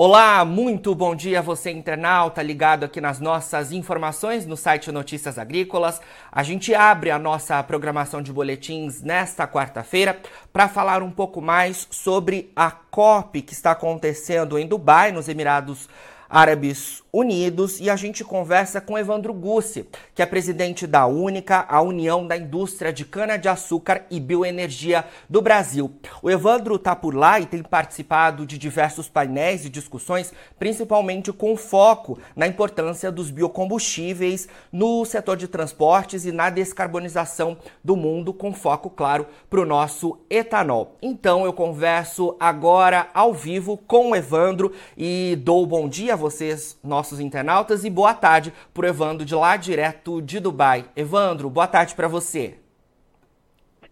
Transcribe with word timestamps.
Olá, 0.00 0.44
muito 0.44 0.94
bom 0.94 1.12
dia 1.12 1.42
você 1.42 1.72
internauta 1.72 2.40
ligado 2.40 2.84
aqui 2.84 3.00
nas 3.00 3.18
nossas 3.18 3.72
informações 3.72 4.46
no 4.46 4.56
site 4.56 4.92
Notícias 4.92 5.40
Agrícolas. 5.40 6.00
A 6.30 6.44
gente 6.44 6.72
abre 6.72 7.10
a 7.10 7.18
nossa 7.18 7.60
programação 7.64 8.22
de 8.22 8.32
boletins 8.32 9.02
nesta 9.02 9.44
quarta-feira 9.44 10.16
para 10.52 10.68
falar 10.68 11.02
um 11.02 11.10
pouco 11.10 11.42
mais 11.42 11.88
sobre 11.90 12.52
a 12.54 12.70
COP 12.70 13.42
que 13.42 13.52
está 13.52 13.72
acontecendo 13.72 14.56
em 14.56 14.68
Dubai, 14.68 15.10
nos 15.10 15.28
Emirados 15.28 15.88
Árabes 16.30 17.02
Unidos 17.18 17.80
e 17.80 17.90
a 17.90 17.96
gente 17.96 18.22
conversa 18.22 18.80
com 18.80 18.96
Evandro 18.96 19.34
Gussi, 19.34 19.88
que 20.14 20.22
é 20.22 20.26
presidente 20.26 20.86
da 20.86 21.04
Única, 21.06 21.66
a 21.68 21.82
União 21.82 22.24
da 22.24 22.36
Indústria 22.36 22.92
de 22.92 23.04
Cana-de-Açúcar 23.04 24.04
e 24.08 24.20
Bioenergia 24.20 25.04
do 25.28 25.42
Brasil. 25.42 25.90
O 26.22 26.30
Evandro 26.30 26.76
está 26.76 26.94
por 26.94 27.12
lá 27.12 27.40
e 27.40 27.46
tem 27.46 27.60
participado 27.60 28.46
de 28.46 28.56
diversos 28.56 29.08
painéis 29.08 29.64
e 29.64 29.68
discussões, 29.68 30.32
principalmente 30.60 31.32
com 31.32 31.56
foco 31.56 32.20
na 32.36 32.46
importância 32.46 33.10
dos 33.10 33.32
biocombustíveis 33.32 34.46
no 34.70 35.04
setor 35.04 35.36
de 35.36 35.48
transportes 35.48 36.24
e 36.24 36.30
na 36.30 36.50
descarbonização 36.50 37.56
do 37.82 37.96
mundo, 37.96 38.32
com 38.32 38.52
foco, 38.54 38.88
claro, 38.88 39.26
para 39.50 39.60
o 39.60 39.66
nosso 39.66 40.18
etanol. 40.30 40.96
Então 41.02 41.44
eu 41.44 41.52
converso 41.52 42.36
agora 42.38 43.08
ao 43.12 43.34
vivo 43.34 43.76
com 43.76 44.10
o 44.10 44.16
Evandro 44.16 44.72
e 44.96 45.36
dou 45.42 45.66
bom 45.66 45.88
dia 45.88 46.12
a 46.12 46.16
vocês, 46.16 46.78
nossos 46.84 47.07
nossos 47.08 47.20
internautas 47.20 47.84
e 47.84 47.90
boa 47.90 48.12
tarde 48.12 48.52
para 48.74 48.84
o 48.84 48.88
Evandro 48.88 49.24
de 49.24 49.34
lá 49.34 49.56
direto 49.56 50.20
de 50.20 50.38
Dubai. 50.38 50.84
Evandro, 50.94 51.48
boa 51.48 51.66
tarde 51.66 51.94
para 51.94 52.06
você. 52.06 52.58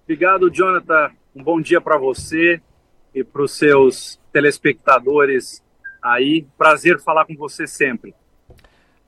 Obrigado, 0.05 0.51
Jonathan. 0.51 1.11
Um 1.35 1.43
bom 1.43 1.59
dia 1.59 1.81
para 1.81 1.97
você 1.97 2.61
e 3.15 3.25
para 3.25 3.43
os 3.43 3.57
seus 3.57 4.21
telespectadores 4.31 5.63
aí. 6.03 6.47
Prazer 6.59 7.01
falar 7.01 7.25
com 7.25 7.35
você 7.35 7.67
sempre. 7.67 8.15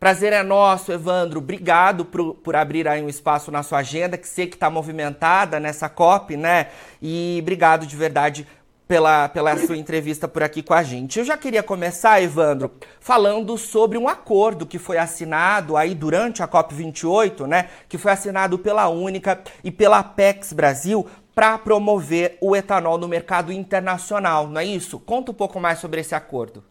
Prazer 0.01 0.33
é 0.33 0.43
nosso, 0.43 0.91
Evandro. 0.91 1.41
Obrigado 1.41 2.05
por, 2.05 2.37
por 2.37 2.57
abrir 2.57 2.89
aí 2.89 3.03
um 3.03 3.09
espaço 3.09 3.51
na 3.51 3.63
sua 3.63 3.81
agenda, 3.81 4.17
que 4.17 4.29
sei 4.29 4.47
que 4.47 4.55
está 4.55 4.71
movimentada 4.71 5.61
nessa 5.61 5.89
COP, 5.89 6.35
né? 6.35 6.69
E 7.03 7.39
obrigado 7.43 7.85
de 7.85 7.97
verdade 7.97 8.47
pela, 8.89 9.29
pela 9.29 9.57
sua 9.59 9.77
entrevista 9.77 10.27
por 10.27 10.43
aqui 10.43 10.63
com 10.63 10.73
a 10.73 10.83
gente. 10.83 11.19
Eu 11.19 11.25
já 11.25 11.37
queria 11.37 11.63
começar, 11.63 12.23
Evandro, 12.23 12.73
falando 12.99 13.59
sobre 13.59 13.99
um 13.99 14.09
acordo 14.09 14.65
que 14.65 14.79
foi 14.79 14.97
assinado 14.97 15.77
aí 15.77 15.95
durante 15.95 16.43
a 16.43 16.49
COP28, 16.49 17.47
né? 17.47 17.69
Que 17.87 17.99
foi 17.99 18.11
assinado 18.11 18.59
pela 18.59 18.89
Única 18.89 19.41
e 19.63 19.71
pela 19.71 19.99
Apex 19.99 20.55
Brasil 20.55 21.07
para 21.35 21.59
promover 21.59 22.39
o 22.41 22.57
etanol 22.57 22.97
no 22.99 23.07
mercado 23.07 23.53
internacional, 23.53 24.49
não 24.49 24.61
é 24.61 24.65
isso? 24.65 24.99
Conta 24.99 25.31
um 25.31 25.35
pouco 25.35 25.61
mais 25.61 25.79
sobre 25.79 26.01
esse 26.01 26.15
acordo. 26.15 26.65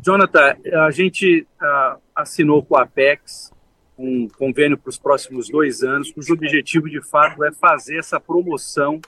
Jonathan, 0.00 0.56
a 0.86 0.90
gente 0.90 1.46
uh, 1.60 2.00
assinou 2.14 2.62
com 2.62 2.76
a 2.76 2.82
Apex 2.82 3.52
um 3.98 4.28
convênio 4.28 4.78
para 4.78 4.90
os 4.90 4.98
próximos 4.98 5.48
dois 5.48 5.82
anos, 5.82 6.10
cujo 6.12 6.32
objetivo 6.32 6.88
de 6.88 7.02
fato 7.02 7.44
é 7.44 7.52
fazer 7.52 7.98
essa 7.98 8.20
promoção 8.20 9.00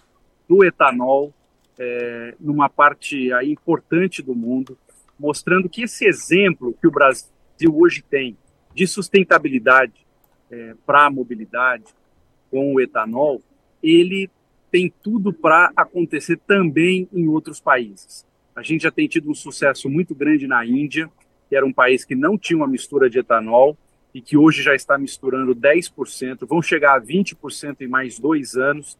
do 0.48 0.64
etanol 0.64 1.32
é, 1.78 2.34
numa 2.40 2.68
parte 2.68 3.32
aí, 3.32 3.52
importante 3.52 4.22
do 4.22 4.34
mundo, 4.34 4.76
mostrando 5.18 5.68
que 5.68 5.82
esse 5.82 6.06
exemplo 6.06 6.74
que 6.80 6.86
o 6.86 6.90
Brasil 6.90 7.28
hoje 7.72 8.02
tem 8.02 8.36
de 8.74 8.86
sustentabilidade 8.86 10.06
é, 10.50 10.74
para 10.86 11.06
a 11.06 11.10
mobilidade 11.10 11.84
com 12.50 12.74
o 12.74 12.80
etanol, 12.80 13.42
ele 13.82 14.30
tem 14.70 14.92
tudo 15.02 15.32
para 15.32 15.72
acontecer 15.76 16.38
também 16.46 17.08
em 17.12 17.28
outros 17.28 17.60
países. 17.60 18.26
A 18.54 18.62
gente 18.62 18.82
já 18.82 18.90
tem 18.90 19.06
tido 19.06 19.30
um 19.30 19.34
sucesso 19.34 19.88
muito 19.88 20.14
grande 20.14 20.46
na 20.46 20.64
Índia, 20.66 21.10
que 21.48 21.56
era 21.56 21.64
um 21.64 21.72
país 21.72 22.04
que 22.04 22.14
não 22.14 22.36
tinha 22.36 22.56
uma 22.56 22.66
mistura 22.66 23.08
de 23.08 23.18
etanol 23.18 23.76
e 24.12 24.20
que 24.20 24.36
hoje 24.36 24.62
já 24.62 24.74
está 24.74 24.98
misturando 24.98 25.54
10%, 25.54 26.46
vão 26.46 26.60
chegar 26.60 26.96
a 26.96 27.00
20% 27.00 27.80
em 27.80 27.88
mais 27.88 28.18
dois 28.18 28.54
anos. 28.54 28.98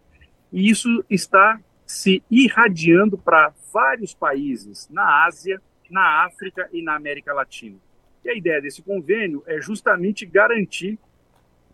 E 0.53 0.69
isso 0.69 1.05
está 1.09 1.61
se 1.87 2.23
irradiando 2.31 3.17
para 3.17 3.53
vários 3.73 4.15
países 4.15 4.89
na 4.91 5.25
Ásia, 5.25 5.61
na 5.91 6.25
África 6.25 6.69
e 6.73 6.83
na 6.83 6.95
América 6.95 7.33
Latina. 7.33 7.77
E 8.25 8.31
a 8.31 8.35
ideia 8.35 8.61
desse 8.61 8.83
convênio 8.83 9.43
é 9.47 9.61
justamente 9.61 10.27
garantir 10.27 10.99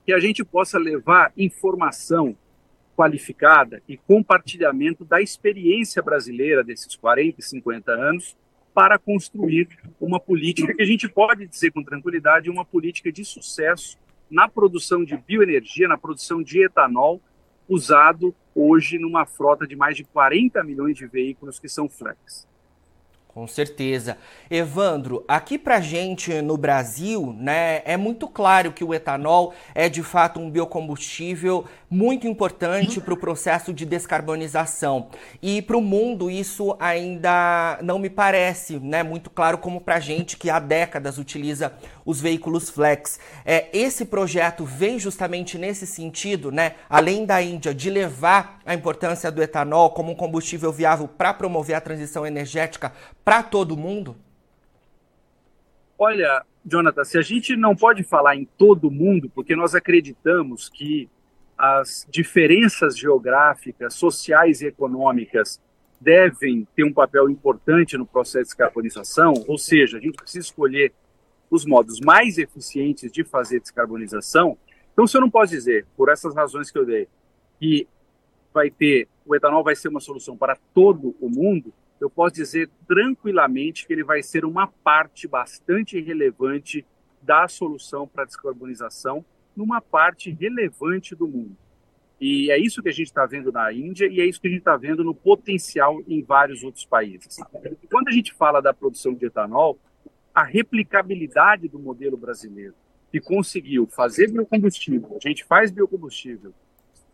que 0.05 0.13
a 0.13 0.21
gente 0.21 0.45
possa 0.45 0.79
levar 0.79 1.33
informação 1.37 2.37
qualificada 2.97 3.83
e 3.89 3.97
compartilhamento 3.97 5.05
da 5.05 5.21
experiência 5.21 6.01
brasileira 6.03 6.63
desses 6.63 6.95
40 6.95 7.41
e 7.41 7.43
50 7.43 7.91
anos 7.91 8.37
para 8.73 8.99
construir 8.99 9.69
uma 10.01 10.21
política 10.21 10.75
que 10.75 10.83
a 10.83 10.87
gente 10.87 11.09
pode 11.09 11.47
dizer 11.47 11.73
com 11.73 11.83
tranquilidade 11.83 12.51
uma 12.51 12.65
política 12.65 13.11
de 13.11 13.25
sucesso 13.25 13.99
na 14.31 14.49
produção 14.49 15.05
de 15.05 15.17
bioenergia, 15.17 15.89
na 15.89 15.99
produção 15.99 16.43
de 16.43 16.65
etanol 16.65 17.21
usado 17.69 18.35
hoje 18.55 18.99
numa 18.99 19.27
frota 19.27 19.67
de 19.67 19.75
mais 19.75 19.97
de 19.97 20.05
40 20.05 20.63
milhões 20.63 20.97
de 20.97 21.07
veículos 21.07 21.59
que 21.59 21.69
são 21.69 21.89
flex. 21.89 22.47
Com 23.35 23.49
certeza. 23.49 24.17
Evandro, 24.49 25.25
aqui 25.27 25.59
pra 25.59 25.81
gente 25.81 26.41
no 26.41 26.57
Brasil, 26.57 27.35
né, 27.37 27.83
é 27.85 27.97
muito 27.97 28.29
claro 28.29 28.71
que 28.71 28.85
o 28.85 28.95
etanol 28.95 29.53
é 29.75 29.89
de 29.89 30.05
fato 30.05 30.39
um 30.39 30.49
biocombustível 30.49 31.65
muito 31.91 32.29
importante 32.29 33.01
para 33.01 33.13
o 33.13 33.17
processo 33.17 33.73
de 33.73 33.85
descarbonização. 33.85 35.09
E 35.43 35.61
para 35.61 35.77
o 35.77 35.81
mundo 35.81 36.31
isso 36.31 36.77
ainda 36.79 37.77
não 37.83 37.99
me 37.99 38.09
parece 38.09 38.79
né, 38.79 39.03
muito 39.03 39.31
claro 39.31 39.59
como 39.59 39.81
para 39.81 39.97
a 39.97 40.01
gente 40.01 40.37
que 40.37 40.49
há 40.49 40.61
décadas 40.61 41.19
utiliza 41.19 41.73
os 42.05 42.21
veículos 42.21 42.71
flex. 42.71 43.19
É, 43.45 43.67
esse 43.73 44.05
projeto 44.05 44.65
vem 44.65 44.97
justamente 44.97 45.59
nesse 45.59 45.89
sentido, 45.89 46.53
né, 46.53 46.75
além 46.89 47.27
da 47.27 47.43
Índia, 47.43 47.75
de 47.75 47.91
levar 47.91 48.61
a 48.65 48.75
importância 48.75 49.31
do 49.31 49.43
etanol 49.43 49.91
como 49.91 50.13
um 50.13 50.17
combustível 50.17 50.71
viável 50.71 51.09
para 51.09 51.35
promover 51.35 51.75
a 51.75 51.81
transição 51.81 52.25
energética 52.25 52.93
para 53.25 53.43
todo 53.43 53.77
mundo? 53.77 54.17
Olha, 55.99 56.45
Jonathan, 56.65 57.05
se 57.05 57.19
a 57.19 57.23
gente 57.23 57.57
não 57.57 57.75
pode 57.75 58.03
falar 58.03 58.37
em 58.37 58.45
todo 58.45 58.91
mundo, 58.91 59.31
porque 59.35 59.57
nós 59.57 59.75
acreditamos 59.75 60.69
que 60.69 61.09
as 61.57 62.07
diferenças 62.11 62.99
geográficas, 62.99 63.95
sociais 63.95 64.61
e 64.61 64.67
econômicas 64.67 65.61
devem 66.01 66.67
ter 66.75 66.85
um 66.85 66.93
papel 66.93 67.31
importante 67.31 67.97
no 67.97 68.05
processo 68.05 68.45
de 68.45 68.49
descarbonização, 68.49 69.33
ou 69.47 69.57
seja, 69.57 69.99
a 69.99 70.01
gente 70.01 70.17
precisa 70.17 70.47
escolher 70.47 70.93
os 71.51 71.65
modos 71.65 72.01
mais 72.01 72.37
eficientes 72.37 73.11
de 73.13 73.23
fazer 73.23 73.61
descarbonização. 73.61 74.59
Então, 74.93 75.07
se 75.07 75.17
eu 75.17 75.21
não 75.21 75.31
posso 75.31 75.53
dizer, 75.53 75.87
por 75.97 76.09
essas 76.09 76.35
razões 76.35 76.71
que 76.71 76.79
eu 76.79 76.85
dei, 76.85 77.09
que 77.59 77.89
vai 78.53 78.71
ter 78.71 79.09
o 79.27 79.35
etanol 79.35 79.65
vai 79.65 79.75
ser 79.75 79.89
uma 79.89 80.01
solução 80.01 80.37
para 80.37 80.57
todo 80.75 81.17
o 81.21 81.29
mundo, 81.29 81.73
eu 82.05 82.11
posso 82.11 82.35
dizer 82.35 82.71
tranquilamente 82.87 83.87
que 83.87 83.93
ele 83.93 84.05
vai 84.05 84.23
ser 84.23 84.45
uma 84.45 84.67
parte 84.67 85.27
bastante 85.27 86.01
relevante 86.01 86.85
da 87.23 87.49
solução 87.49 88.07
para 88.07 88.25
a 88.25 88.27
descarbonização 88.27 89.25
numa 89.57 89.81
parte 89.81 90.31
relevante 90.31 91.15
do 91.15 91.27
mundo. 91.27 91.57
E 92.21 92.51
é 92.51 92.59
isso 92.59 92.83
que 92.83 92.89
a 92.89 92.93
gente 92.93 93.07
está 93.07 93.27
vendo 93.27 93.51
na 93.51 93.73
Índia 93.73 94.07
e 94.07 94.21
é 94.21 94.27
isso 94.27 94.41
que 94.41 94.47
a 94.47 94.51
gente 94.51 94.61
está 94.61 94.77
vendo 94.77 95.03
no 95.03 95.15
potencial 95.15 96.01
em 96.07 96.23
vários 96.23 96.63
outros 96.63 96.85
países. 96.85 97.37
Quando 97.91 98.09
a 98.09 98.13
gente 98.13 98.33
fala 98.33 98.61
da 98.61 98.73
produção 98.73 99.15
de 99.15 99.27
etanol, 99.27 99.79
a 100.35 100.43
replicabilidade 100.43 101.69
do 101.69 101.79
modelo 101.79 102.17
brasileiro, 102.17 102.75
que 103.11 103.21
conseguiu 103.21 103.87
fazer 103.87 104.31
biocombustível, 104.31 105.17
a 105.23 105.29
gente 105.29 105.45
faz 105.45 105.71
biocombustível 105.71 106.53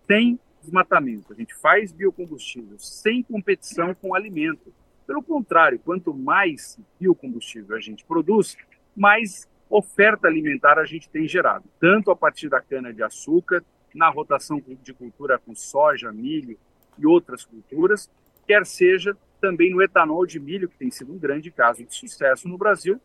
sem 0.07 0.39
desmatamento, 0.63 1.33
a 1.33 1.37
gente 1.37 1.55
faz 1.55 1.93
biocombustível 1.93 2.79
sem 2.79 3.23
competição 3.23 3.95
com 3.95 4.15
alimento. 4.15 4.73
Pelo 5.11 5.25
contrário, 5.25 5.77
quanto 5.81 6.15
mais 6.15 6.79
biocombustível 7.01 7.77
a 7.77 7.81
gente 7.81 8.05
produz, 8.05 8.57
mais 8.97 9.51
oferta 9.69 10.29
alimentar 10.29 10.79
a 10.79 10.85
gente 10.85 11.09
tem 11.09 11.27
gerado, 11.27 11.65
tanto 11.81 12.13
a 12.13 12.17
partir 12.17 12.49
da 12.49 12.61
cana-de-açúcar, 12.61 13.65
na 13.93 14.09
rotação 14.09 14.63
de 14.81 14.95
cultura 14.95 15.37
com 15.37 15.53
soja, 15.53 16.13
milho 16.13 16.57
e 16.97 17.05
outras 17.05 17.45
culturas, 17.45 18.09
quer 18.47 18.65
seja 18.65 19.17
também 19.41 19.73
no 19.73 19.83
etanol 19.83 20.25
de 20.25 20.39
milho, 20.39 20.69
que 20.69 20.79
tem 20.79 20.93
sido 20.93 21.13
um 21.13 21.19
grande 21.19 21.51
caso 21.51 21.85
de 21.85 21.93
sucesso 21.93 22.47
no 22.47 22.57
Brasil, 22.57 23.01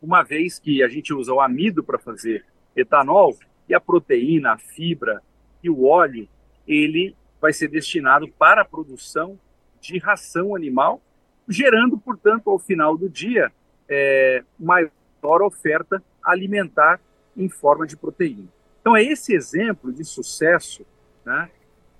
uma 0.00 0.22
vez 0.22 0.60
que 0.60 0.80
a 0.80 0.88
gente 0.88 1.12
usa 1.12 1.32
o 1.32 1.40
amido 1.40 1.82
para 1.82 1.98
fazer 1.98 2.46
etanol 2.76 3.36
e 3.68 3.74
a 3.74 3.80
proteína, 3.80 4.52
a 4.52 4.58
fibra 4.58 5.20
e 5.60 5.68
o 5.68 5.86
óleo, 5.86 6.28
ele 6.68 7.16
vai 7.40 7.52
ser 7.52 7.66
destinado 7.66 8.28
para 8.28 8.62
a 8.62 8.64
produção 8.64 9.36
de 9.80 9.98
ração 9.98 10.54
animal, 10.54 11.02
gerando, 11.48 11.98
portanto, 11.98 12.50
ao 12.50 12.58
final 12.58 12.96
do 12.96 13.08
dia, 13.08 13.52
é, 13.88 14.42
maior 14.58 15.42
oferta 15.42 16.02
alimentar 16.22 17.00
em 17.36 17.48
forma 17.48 17.86
de 17.86 17.96
proteína. 17.96 18.48
Então, 18.80 18.96
é 18.96 19.02
esse 19.02 19.34
exemplo 19.34 19.92
de 19.92 20.04
sucesso, 20.04 20.84
né, 21.24 21.50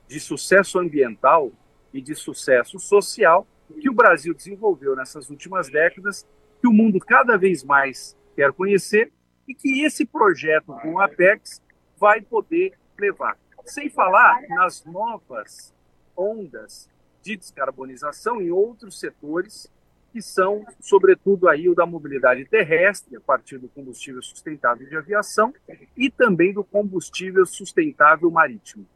de 0.08 0.20
sucesso 0.20 0.78
ambiental 0.78 1.52
e 1.92 2.00
de 2.00 2.14
sucesso 2.14 2.78
social 2.78 3.46
que 3.80 3.90
o 3.90 3.94
Brasil 3.94 4.32
desenvolveu 4.32 4.94
nessas 4.94 5.28
últimas 5.28 5.68
décadas, 5.68 6.26
que 6.60 6.68
o 6.68 6.72
mundo 6.72 7.00
cada 7.00 7.36
vez 7.36 7.64
mais 7.64 8.16
quer 8.34 8.52
conhecer 8.52 9.12
e 9.46 9.54
que 9.54 9.82
esse 9.84 10.04
projeto 10.04 10.76
com 10.82 10.94
o 10.94 11.00
Apex 11.00 11.62
vai 11.98 12.20
poder 12.20 12.74
levar. 12.98 13.36
Sem 13.64 13.90
falar 13.90 14.40
nas 14.50 14.84
novas 14.84 15.74
ondas 16.16 16.88
de 17.26 17.36
descarbonização 17.36 18.40
em 18.40 18.52
outros 18.52 19.00
setores 19.00 19.68
que 20.12 20.22
são, 20.22 20.64
sobretudo, 20.80 21.48
aí 21.48 21.68
o 21.68 21.74
da 21.74 21.84
mobilidade 21.84 22.44
terrestre, 22.46 23.16
a 23.16 23.20
partir 23.20 23.58
do 23.58 23.68
combustível 23.68 24.22
sustentável 24.22 24.88
de 24.88 24.96
aviação, 24.96 25.52
e 25.96 26.08
também 26.08 26.54
do 26.54 26.64
combustível 26.64 27.44
sustentável 27.44 28.30
marítimo. 28.30 28.86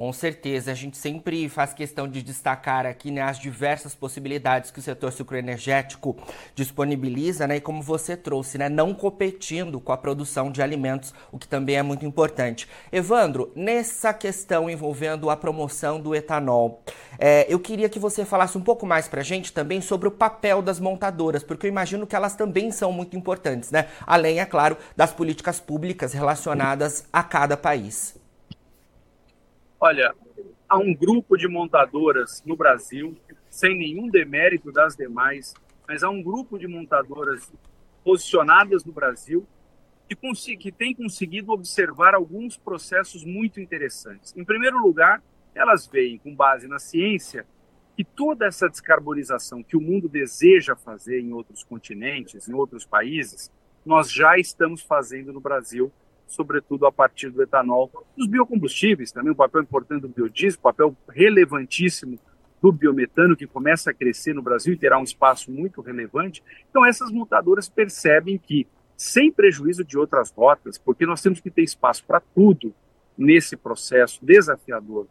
Com 0.00 0.14
certeza, 0.14 0.72
a 0.72 0.74
gente 0.74 0.96
sempre 0.96 1.46
faz 1.46 1.74
questão 1.74 2.08
de 2.08 2.22
destacar 2.22 2.86
aqui 2.86 3.10
né, 3.10 3.20
as 3.20 3.38
diversas 3.38 3.94
possibilidades 3.94 4.70
que 4.70 4.78
o 4.78 4.82
setor 4.82 5.12
sucroenergético 5.12 6.16
disponibiliza, 6.54 7.46
né, 7.46 7.56
e 7.56 7.60
como 7.60 7.82
você 7.82 8.16
trouxe, 8.16 8.56
né, 8.56 8.70
não 8.70 8.94
competindo 8.94 9.78
com 9.78 9.92
a 9.92 9.98
produção 9.98 10.50
de 10.50 10.62
alimentos, 10.62 11.12
o 11.30 11.38
que 11.38 11.46
também 11.46 11.76
é 11.76 11.82
muito 11.82 12.06
importante. 12.06 12.66
Evandro, 12.90 13.52
nessa 13.54 14.14
questão 14.14 14.70
envolvendo 14.70 15.28
a 15.28 15.36
promoção 15.36 16.00
do 16.00 16.14
etanol, 16.14 16.82
é, 17.18 17.44
eu 17.46 17.60
queria 17.60 17.90
que 17.90 17.98
você 17.98 18.24
falasse 18.24 18.56
um 18.56 18.62
pouco 18.62 18.86
mais 18.86 19.06
para 19.06 19.20
a 19.20 19.24
gente 19.24 19.52
também 19.52 19.82
sobre 19.82 20.08
o 20.08 20.10
papel 20.10 20.62
das 20.62 20.80
montadoras, 20.80 21.42
porque 21.42 21.66
eu 21.66 21.70
imagino 21.70 22.06
que 22.06 22.16
elas 22.16 22.34
também 22.34 22.72
são 22.72 22.90
muito 22.90 23.18
importantes, 23.18 23.70
né? 23.70 23.88
além, 24.06 24.40
é 24.40 24.46
claro, 24.46 24.78
das 24.96 25.12
políticas 25.12 25.60
públicas 25.60 26.14
relacionadas 26.14 27.04
a 27.12 27.22
cada 27.22 27.54
país. 27.54 28.18
Olha, 29.82 30.14
há 30.68 30.76
um 30.76 30.94
grupo 30.94 31.38
de 31.38 31.48
montadoras 31.48 32.42
no 32.44 32.54
Brasil, 32.54 33.16
sem 33.48 33.78
nenhum 33.78 34.10
demérito 34.10 34.70
das 34.70 34.94
demais, 34.94 35.54
mas 35.88 36.02
há 36.02 36.10
um 36.10 36.22
grupo 36.22 36.58
de 36.58 36.68
montadoras 36.68 37.50
posicionadas 38.04 38.84
no 38.84 38.92
Brasil 38.92 39.46
que, 40.06 40.56
que 40.58 40.70
tem 40.70 40.94
conseguido 40.94 41.52
observar 41.52 42.14
alguns 42.14 42.58
processos 42.58 43.24
muito 43.24 43.58
interessantes. 43.58 44.36
Em 44.36 44.44
primeiro 44.44 44.78
lugar, 44.78 45.22
elas 45.54 45.86
veem, 45.86 46.18
com 46.18 46.34
base 46.34 46.68
na 46.68 46.78
ciência, 46.78 47.46
que 47.96 48.04
toda 48.04 48.44
essa 48.44 48.68
descarbonização 48.68 49.62
que 49.62 49.78
o 49.78 49.80
mundo 49.80 50.10
deseja 50.10 50.76
fazer 50.76 51.20
em 51.20 51.32
outros 51.32 51.64
continentes, 51.64 52.46
em 52.46 52.52
outros 52.52 52.84
países, 52.84 53.50
nós 53.84 54.12
já 54.12 54.36
estamos 54.36 54.82
fazendo 54.82 55.32
no 55.32 55.40
Brasil 55.40 55.90
sobretudo 56.30 56.86
a 56.86 56.92
partir 56.92 57.28
do 57.28 57.42
etanol. 57.42 57.90
Dos 58.16 58.26
biocombustíveis 58.26 59.12
também, 59.12 59.32
um 59.32 59.36
papel 59.36 59.62
importante 59.62 60.02
do 60.02 60.08
biodiesel, 60.08 60.60
papel 60.60 60.96
relevantíssimo 61.08 62.18
do 62.62 62.72
biometano, 62.72 63.36
que 63.36 63.46
começa 63.46 63.90
a 63.90 63.94
crescer 63.94 64.34
no 64.34 64.42
Brasil 64.42 64.72
e 64.74 64.78
terá 64.78 64.98
um 64.98 65.02
espaço 65.02 65.50
muito 65.50 65.80
relevante. 65.80 66.42
Então, 66.70 66.86
essas 66.86 67.10
montadoras 67.10 67.68
percebem 67.68 68.38
que, 68.38 68.66
sem 68.96 69.32
prejuízo 69.32 69.84
de 69.84 69.98
outras 69.98 70.30
rotas, 70.30 70.78
porque 70.78 71.04
nós 71.04 71.20
temos 71.20 71.40
que 71.40 71.50
ter 71.50 71.62
espaço 71.62 72.04
para 72.04 72.20
tudo 72.20 72.74
nesse 73.16 73.56
processo 73.56 74.24
desafiador 74.24 75.06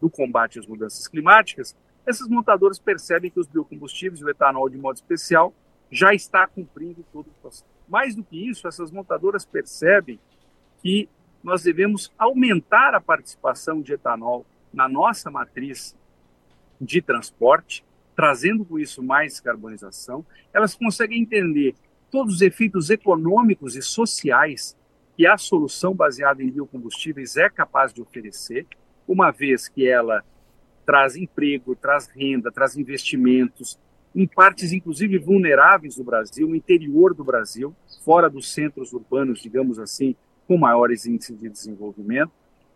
do 0.00 0.08
combate 0.08 0.58
às 0.58 0.66
mudanças 0.66 1.08
climáticas, 1.08 1.76
essas 2.06 2.28
montadoras 2.28 2.78
percebem 2.78 3.30
que 3.30 3.40
os 3.40 3.46
biocombustíveis, 3.46 4.22
o 4.22 4.30
etanol 4.30 4.68
de 4.68 4.78
modo 4.78 4.96
especial, 4.96 5.54
já 5.90 6.14
está 6.14 6.46
cumprindo 6.46 7.04
todo 7.12 7.26
o 7.26 7.40
processo. 7.42 7.64
Mais 7.88 8.14
do 8.14 8.22
que 8.22 8.48
isso, 8.48 8.68
essas 8.68 8.90
montadoras 8.90 9.44
percebem 9.44 10.20
que 10.82 11.08
nós 11.42 11.62
devemos 11.62 12.12
aumentar 12.18 12.94
a 12.94 13.00
participação 13.00 13.80
de 13.80 13.94
etanol 13.94 14.44
na 14.72 14.88
nossa 14.88 15.30
matriz 15.30 15.96
de 16.80 17.02
transporte, 17.02 17.84
trazendo 18.14 18.64
com 18.64 18.78
isso 18.78 19.02
mais 19.02 19.40
carbonização. 19.40 20.24
Elas 20.52 20.74
conseguem 20.74 21.22
entender 21.22 21.74
todos 22.10 22.36
os 22.36 22.42
efeitos 22.42 22.90
econômicos 22.90 23.76
e 23.76 23.82
sociais 23.82 24.76
que 25.16 25.26
a 25.26 25.36
solução 25.36 25.94
baseada 25.94 26.42
em 26.42 26.50
biocombustíveis 26.50 27.36
é 27.36 27.48
capaz 27.48 27.92
de 27.92 28.00
oferecer, 28.00 28.66
uma 29.06 29.30
vez 29.30 29.68
que 29.68 29.86
ela 29.86 30.24
traz 30.86 31.16
emprego, 31.16 31.76
traz 31.76 32.08
renda, 32.08 32.50
traz 32.50 32.76
investimentos, 32.76 33.78
em 34.14 34.26
partes 34.26 34.72
inclusive 34.72 35.18
vulneráveis 35.18 35.96
do 35.96 36.04
Brasil, 36.04 36.48
no 36.48 36.56
interior 36.56 37.14
do 37.14 37.22
Brasil, 37.22 37.74
fora 38.04 38.28
dos 38.28 38.52
centros 38.52 38.92
urbanos, 38.92 39.40
digamos 39.40 39.78
assim, 39.78 40.16
com 40.50 40.58
maiores 40.58 41.06
índices 41.06 41.38
de 41.38 41.48
desenvolvimento, 41.48 42.32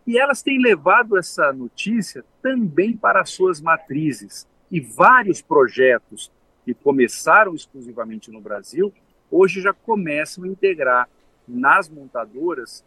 e 0.07 0.17
elas 0.17 0.41
têm 0.41 0.61
levado 0.61 1.17
essa 1.17 1.51
notícia 1.51 2.23
também 2.41 2.95
para 2.95 3.19
as 3.19 3.31
suas 3.31 3.59
matrizes. 3.59 4.47
E 4.71 4.79
vários 4.79 5.41
projetos 5.41 6.31
que 6.63 6.73
começaram 6.73 7.53
exclusivamente 7.53 8.31
no 8.31 8.39
Brasil, 8.39 8.93
hoje 9.29 9.59
já 9.59 9.73
começam 9.73 10.45
a 10.45 10.47
integrar 10.47 11.09
nas 11.45 11.89
montadoras 11.89 12.81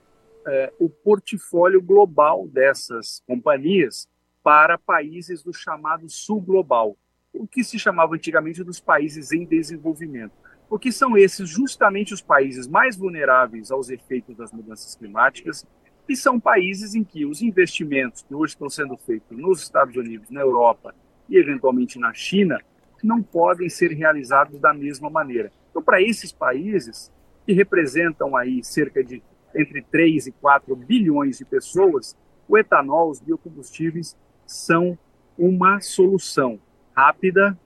eh, 0.46 0.72
o 0.78 0.88
portfólio 0.88 1.82
global 1.82 2.48
dessas 2.48 3.22
companhias 3.26 4.08
para 4.42 4.78
países 4.78 5.42
do 5.42 5.52
chamado 5.52 6.08
sul 6.08 6.40
global, 6.40 6.96
o 7.30 7.46
que 7.46 7.62
se 7.62 7.78
chamava 7.78 8.14
antigamente 8.14 8.64
dos 8.64 8.80
países 8.80 9.32
em 9.32 9.44
desenvolvimento 9.44 10.32
porque 10.68 10.92
são 10.92 11.16
esses 11.16 11.48
justamente 11.48 12.12
os 12.12 12.20
países 12.20 12.66
mais 12.66 12.96
vulneráveis 12.96 13.70
aos 13.70 13.88
efeitos 13.88 14.36
das 14.36 14.52
mudanças 14.52 14.94
climáticas 14.94 15.66
e 16.08 16.16
são 16.16 16.38
países 16.38 16.94
em 16.94 17.04
que 17.04 17.24
os 17.24 17.42
investimentos 17.42 18.22
que 18.22 18.34
hoje 18.34 18.52
estão 18.52 18.68
sendo 18.68 18.96
feitos 18.96 19.36
nos 19.36 19.62
Estados 19.62 19.96
Unidos, 19.96 20.30
na 20.30 20.40
Europa 20.40 20.94
e 21.28 21.36
eventualmente 21.36 21.98
na 21.98 22.12
China 22.12 22.60
não 23.02 23.22
podem 23.22 23.68
ser 23.68 23.92
realizados 23.92 24.58
da 24.58 24.74
mesma 24.74 25.08
maneira. 25.08 25.52
Então, 25.70 25.82
para 25.82 26.02
esses 26.02 26.32
países 26.32 27.12
que 27.46 27.52
representam 27.52 28.36
aí 28.36 28.62
cerca 28.64 29.02
de 29.04 29.22
entre 29.54 29.82
3 29.82 30.26
e 30.26 30.32
4 30.32 30.74
bilhões 30.76 31.38
de 31.38 31.44
pessoas, 31.44 32.16
o 32.48 32.58
etanol, 32.58 33.10
os 33.10 33.20
biocombustíveis 33.20 34.16
são 34.46 34.98
uma 35.36 35.80
solução 35.80 36.58
rápida, 36.94 37.58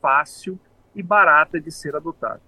fácil 0.00 0.58
e 0.98 1.02
barata 1.02 1.60
de 1.60 1.70
ser 1.70 1.94
adotada. 1.94 2.40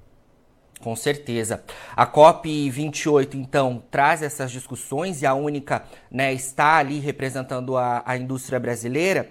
Com 0.81 0.97
certeza. 0.97 1.63
A 1.95 2.07
COP28, 2.07 3.35
então, 3.35 3.83
traz 3.91 4.23
essas 4.23 4.51
discussões 4.51 5.21
e 5.21 5.27
a 5.27 5.35
única 5.35 5.85
né, 6.11 6.33
está 6.33 6.77
ali 6.77 6.99
representando 6.99 7.77
a, 7.77 8.03
a 8.05 8.17
indústria 8.17 8.59
brasileira. 8.59 9.31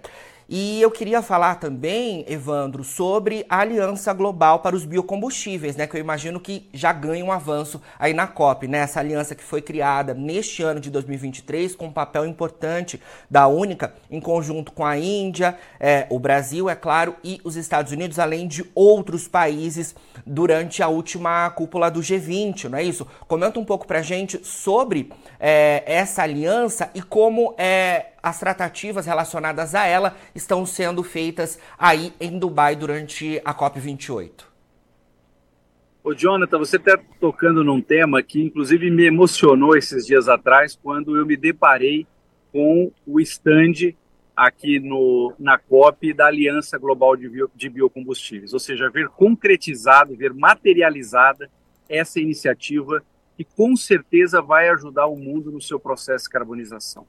E 0.52 0.82
eu 0.82 0.90
queria 0.90 1.22
falar 1.22 1.56
também, 1.56 2.26
Evandro, 2.28 2.84
sobre 2.84 3.46
a 3.48 3.60
Aliança 3.60 4.12
Global 4.14 4.62
para 4.62 4.76
os 4.76 4.84
Biocombustíveis, 4.84 5.76
né? 5.76 5.86
Que 5.86 5.96
eu 5.96 6.02
imagino 6.02 6.40
que 6.40 6.68
já 6.74 6.92
ganha 6.92 7.24
um 7.24 7.32
avanço 7.32 7.80
aí 8.00 8.16
na 8.16 8.26
COP, 8.26 8.68
né? 8.68 8.80
Essa 8.80 9.00
aliança 9.00 9.36
que 9.36 9.44
foi 9.44 9.62
criada 9.62 10.16
neste 10.16 10.64
ano 10.64 10.80
de 10.80 10.90
2023 10.90 11.76
com 11.76 11.86
um 11.86 11.92
papel 11.92 12.26
importante 12.26 13.00
da 13.30 13.46
Única, 13.46 13.94
em 14.10 14.20
conjunto 14.20 14.72
com 14.72 14.84
a 14.84 14.98
Índia, 14.98 15.56
é, 15.80 16.08
o 16.10 16.18
Brasil, 16.18 16.68
é 16.68 16.74
claro, 16.74 17.16
e 17.24 17.40
os 17.44 17.56
Estados 17.56 17.92
Unidos, 17.92 18.18
além 18.18 18.48
de 18.48 18.66
outros 18.74 19.28
países 19.28 19.94
durante 20.26 20.82
a 20.82 20.88
última 20.88 21.48
cúpula 21.52 21.92
do 21.92 22.00
G20, 22.00 22.70
não 22.70 22.80
é 22.80 22.84
isso? 22.84 23.06
Comenta 23.28 23.60
um 23.60 23.66
pouco 23.66 23.86
pra 23.86 24.02
gente 24.02 24.44
sobre 24.44 25.12
é, 25.40 25.84
essa 25.86 26.24
aliança 26.24 26.90
e 26.96 27.04
como 27.04 27.54
é, 27.56 28.09
as 28.22 28.40
tratativas 28.40 29.06
relacionadas 29.06 29.76
a 29.76 29.86
ela 29.86 30.16
estão 30.34 30.66
sendo 30.66 31.04
feitas 31.04 31.60
aí 31.78 32.14
em 32.20 32.38
Dubai 32.38 32.76
durante 32.76 33.42
a 33.44 33.54
COP28. 33.54 34.50
Ô, 36.04 36.14
Jonathan, 36.14 36.58
você 36.58 36.78
está 36.78 36.98
tocando 37.20 37.64
num 37.64 37.82
tema 37.82 38.24
que, 38.24 38.42
inclusive, 38.42 38.90
me 38.90 39.06
emocionou 39.06 39.76
esses 39.76 40.06
dias 40.06 40.30
atrás, 40.30 40.78
quando 40.82 41.18
eu 41.18 41.26
me 41.26 41.36
deparei 41.36 42.08
com 42.52 42.92
o 43.06 43.20
stand 43.20 43.94
aqui 44.36 44.80
no, 44.80 45.34
na 45.38 45.58
COP 45.58 46.14
da 46.14 46.28
Aliança 46.28 46.78
Global 46.78 47.18
de, 47.18 47.28
Bio, 47.28 47.52
de 47.54 47.70
Biocombustíveis, 47.70 48.54
ou 48.54 48.60
seja, 48.60 48.90
ver 48.90 49.10
concretizado, 49.10 50.16
ver 50.16 50.34
materializada 50.34 51.50
essa 51.90 52.20
iniciativa 52.20 53.04
que 53.36 53.44
com 53.44 53.76
certeza 53.76 54.42
vai 54.42 54.70
ajudar 54.70 55.08
o 55.08 55.16
mundo 55.18 55.52
no 55.52 55.62
seu 55.62 55.80
processo 55.80 56.26
de 56.26 56.30
carbonização. 56.30 57.06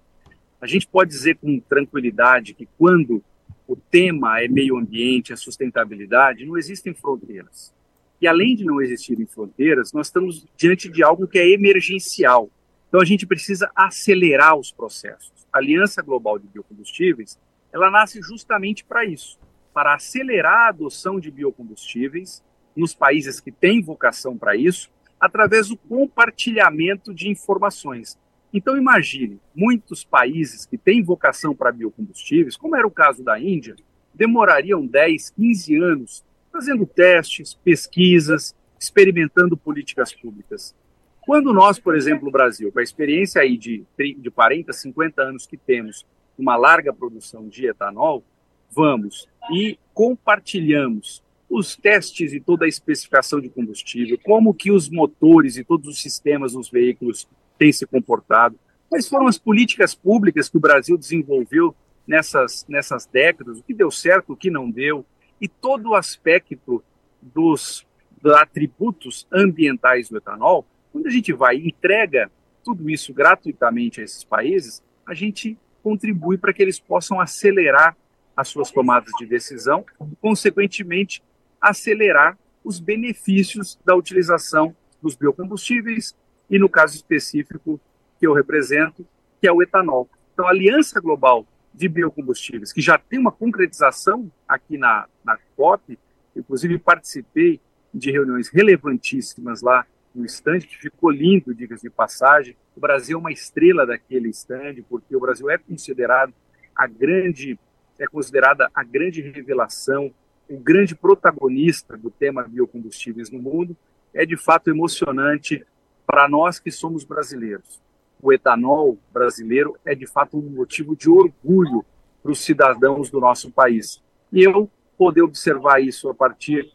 A 0.61 0.67
gente 0.67 0.87
pode 0.87 1.11
dizer 1.11 1.37
com 1.37 1.59
tranquilidade 1.59 2.55
que 2.55 2.69
quando 2.77 3.23
o 3.67 3.77
tema 3.77 4.43
é 4.43 4.49
meio 4.49 4.77
ambiente, 4.77 5.33
é 5.33 5.37
sustentabilidade, 5.37 6.45
não 6.45 6.59
existem 6.59 6.93
fronteiras. 6.93 7.73
E 8.21 8.27
além 8.29 8.55
de 8.55 8.65
não 8.65 8.83
existirem 8.83 9.25
fronteiras, 9.27 9.93
nós 9.93 10.09
estamos 10.09 10.47
diante 10.57 10.91
de 10.91 11.03
algo 11.03 11.27
que 11.27 11.39
é 11.39 11.49
emergencial. 11.49 12.51
Então 12.89 13.01
a 13.01 13.05
gente 13.05 13.27
precisa 13.27 13.71
acelerar 13.75 14.57
os 14.57 14.71
processos. 14.71 15.33
A 15.53 15.59
Aliança 15.59 16.03
Global 16.03 16.39
de 16.39 16.47
Biocombustíveis, 16.49 17.39
ela 17.73 17.91
nasce 17.91 18.21
justamente 18.21 18.85
para 18.85 19.05
isso, 19.05 19.39
para 19.73 19.95
acelerar 19.95 20.67
a 20.67 20.69
adoção 20.69 21.19
de 21.19 21.31
biocombustíveis 21.31 22.43
nos 22.77 22.95
países 22.95 23.41
que 23.41 23.51
têm 23.51 23.81
vocação 23.81 24.37
para 24.37 24.57
isso, 24.57 24.91
através 25.19 25.69
do 25.69 25.77
compartilhamento 25.77 27.15
de 27.15 27.29
informações. 27.29 28.19
Então, 28.53 28.77
imagine, 28.77 29.39
muitos 29.55 30.03
países 30.05 30.67
que 30.67 30.77
têm 30.77 31.03
vocação 31.03 31.55
para 31.55 31.71
biocombustíveis, 31.71 32.57
como 32.57 32.77
era 32.77 32.87
o 32.87 32.91
caso 32.91 33.23
da 33.23 33.39
Índia, 33.39 33.77
demorariam 34.13 34.85
10, 34.85 35.31
15 35.31 35.77
anos 35.77 36.25
fazendo 36.53 36.85
testes, 36.85 37.55
pesquisas, 37.55 38.55
experimentando 38.79 39.57
políticas 39.57 40.13
públicas. 40.13 40.75
Quando 41.21 41.53
nós, 41.53 41.79
por 41.79 41.95
exemplo, 41.95 42.25
no 42.25 42.33
Brasil, 42.33 42.73
com 42.73 42.81
a 42.81 42.83
experiência 42.83 43.41
aí 43.41 43.57
de, 43.57 43.85
de 43.97 44.31
40, 44.31 44.73
50 44.73 45.23
anos 45.23 45.47
que 45.47 45.57
temos, 45.57 46.05
uma 46.37 46.57
larga 46.57 46.93
produção 46.93 47.47
de 47.47 47.67
etanol, 47.67 48.25
vamos 48.71 49.29
e 49.53 49.79
compartilhamos 49.93 51.23
os 51.49 51.77
testes 51.77 52.33
e 52.33 52.41
toda 52.41 52.65
a 52.65 52.69
especificação 52.69 53.41
de 53.41 53.49
combustível, 53.49 54.19
como 54.25 54.55
que 54.55 54.71
os 54.71 54.89
motores 54.89 55.57
e 55.57 55.65
todos 55.65 55.89
os 55.89 56.01
sistemas 56.01 56.53
dos 56.53 56.71
veículos 56.71 57.29
têm 57.61 57.71
se 57.71 57.87
comportado, 57.87 58.59
quais 58.89 59.07
foram 59.07 59.27
as 59.27 59.37
políticas 59.37 59.95
públicas 59.95 60.49
que 60.49 60.57
o 60.57 60.61
Brasil 60.61 60.97
desenvolveu 60.97 61.77
nessas, 62.07 62.65
nessas 62.67 63.05
décadas, 63.05 63.59
o 63.59 63.63
que 63.63 63.75
deu 63.75 63.91
certo, 63.91 64.33
o 64.33 64.37
que 64.37 64.51
não 64.51 64.71
deu, 64.71 65.05
e 65.39 65.47
todo 65.47 65.91
o 65.91 65.95
aspecto 65.95 66.83
dos, 67.21 67.87
dos 68.21 68.33
atributos 68.33 69.27
ambientais 69.31 70.09
do 70.09 70.17
etanol, 70.17 70.67
quando 70.91 71.07
a 71.07 71.11
gente 71.11 71.35
vai 71.35 71.57
e 71.57 71.69
entrega 71.69 72.31
tudo 72.65 72.89
isso 72.89 73.13
gratuitamente 73.13 74.01
a 74.01 74.05
esses 74.05 74.25
países, 74.25 74.83
a 75.07 75.13
gente 75.13 75.59
contribui 75.83 76.39
para 76.39 76.55
que 76.55 76.63
eles 76.63 76.81
possam 76.81 77.21
acelerar 77.21 77.95
as 78.35 78.49
suas 78.49 78.71
tomadas 78.71 79.13
de 79.19 79.27
decisão 79.27 79.85
e, 80.11 80.17
consequentemente, 80.17 81.23
acelerar 81.61 82.39
os 82.65 82.81
benefícios 82.81 83.79
da 83.85 83.95
utilização 83.95 84.75
dos 85.03 85.15
biocombustíveis 85.15 86.15
e, 86.51 86.59
no 86.59 86.69
caso 86.69 86.97
específico 86.97 87.81
que 88.19 88.27
eu 88.27 88.35
represento, 88.35 89.07
que 89.41 89.47
é 89.47 89.53
o 89.53 89.63
etanol. 89.63 90.09
Então, 90.33 90.47
a 90.47 90.51
Aliança 90.51 91.01
Global 91.01 91.47
de 91.73 91.89
Biocombustíveis, 91.89 92.73
que 92.73 92.81
já 92.81 92.99
tem 92.99 93.19
uma 93.19 93.33
concretização 93.33 94.31
aqui 94.49 94.77
na, 94.77 95.07
na 95.25 95.39
COP, 95.57 95.99
inclusive 96.37 96.79
participei 96.79 97.61
de 97.95 98.11
reuniões 98.11 98.49
relevantíssimas 98.49 99.63
lá 99.63 99.87
no 100.15 100.25
stand, 100.27 100.61
que 100.61 100.77
ficou 100.77 101.11
lindo, 101.11 101.55
diga-se 101.55 101.83
de 101.83 101.91
passagem. 101.91 102.57
O 102.77 102.81
Brasil 102.81 103.17
é 103.17 103.21
uma 103.21 103.33
estrela 103.33 103.87
daquele 103.87 104.29
stand, 104.31 104.83
porque 104.89 105.15
o 105.15 105.21
Brasil 105.21 105.49
é 105.49 105.57
considerado 105.57 106.35
a 106.75 106.87
grande, 106.87 107.59
é 107.99 108.07
considerada 108.07 108.69
a 108.75 108.83
grande 108.83 109.23
revelação 109.23 110.13
o 110.51 110.59
grande 110.59 110.97
protagonista 110.97 111.97
do 111.97 112.11
tema 112.11 112.43
biocombustíveis 112.43 113.31
no 113.31 113.41
mundo, 113.41 113.77
é 114.13 114.27
de 114.27 114.37
fato 114.37 114.69
emocionante 114.69 115.65
para 116.11 116.29
nós 116.29 116.59
que 116.59 116.73
somos 116.73 117.05
brasileiros. 117.05 117.81
O 118.21 118.33
etanol 118.33 118.99
brasileiro 119.13 119.77
é 119.85 119.95
de 119.95 120.07
fato 120.07 120.37
um 120.37 120.43
motivo 120.43 120.97
de 120.97 121.09
orgulho 121.09 121.85
para 122.21 122.33
os 122.33 122.41
cidadãos 122.41 123.09
do 123.11 123.21
nosso 123.21 123.51
país. 123.53 124.03
E 124.33 124.43
eu 124.43 124.69
poder 124.99 125.23
observar 125.23 125.81
isso 125.81 126.09
a 126.09 126.15
partir, 126.15 126.69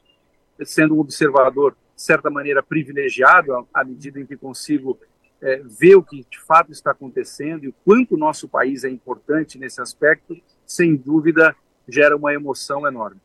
sendo 0.63 0.95
um 0.95 0.99
observador, 0.99 1.75
de 1.95 2.01
certa 2.01 2.29
maneira, 2.29 2.63
privilegiado, 2.63 3.67
à 3.73 3.83
medida 3.83 4.21
em 4.21 4.25
que 4.25 4.37
consigo 4.37 4.97
é, 5.41 5.61
ver 5.63 5.95
o 5.95 6.03
que 6.03 6.25
de 6.29 6.39
fato 6.39 6.71
está 6.71 6.91
acontecendo 6.91 7.65
e 7.65 7.67
o 7.67 7.75
quanto 7.83 8.15
o 8.15 8.17
nosso 8.17 8.47
país 8.47 8.85
é 8.85 8.89
importante 8.89 9.59
nesse 9.59 9.81
aspecto, 9.81 10.35
sem 10.65 10.95
dúvida 10.95 11.53
gera 11.87 12.15
uma 12.15 12.33
emoção 12.33 12.87
enorme. 12.87 13.19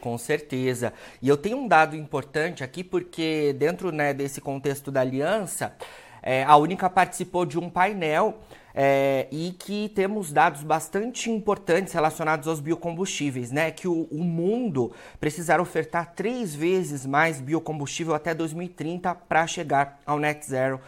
Com 0.00 0.16
certeza. 0.16 0.92
E 1.20 1.28
eu 1.28 1.36
tenho 1.36 1.58
um 1.58 1.68
dado 1.68 1.94
importante 1.94 2.64
aqui, 2.64 2.82
porque 2.82 3.54
dentro 3.58 3.92
né, 3.92 4.14
desse 4.14 4.40
contexto 4.40 4.90
da 4.90 5.00
aliança, 5.02 5.74
é, 6.22 6.42
a 6.44 6.56
Única 6.56 6.88
participou 6.88 7.44
de 7.44 7.58
um 7.58 7.68
painel 7.68 8.38
é, 8.74 9.26
e 9.30 9.52
que 9.58 9.88
temos 9.90 10.32
dados 10.32 10.62
bastante 10.62 11.30
importantes 11.30 11.92
relacionados 11.92 12.46
aos 12.46 12.60
biocombustíveis, 12.60 13.50
né? 13.50 13.70
Que 13.70 13.88
o, 13.88 14.06
o 14.10 14.22
mundo 14.22 14.92
precisará 15.18 15.60
ofertar 15.60 16.14
três 16.14 16.54
vezes 16.54 17.04
mais 17.04 17.40
biocombustível 17.40 18.14
até 18.14 18.32
2030 18.32 19.14
para 19.14 19.46
chegar 19.46 20.00
ao 20.06 20.18
net 20.18 20.46
zero 20.46 20.80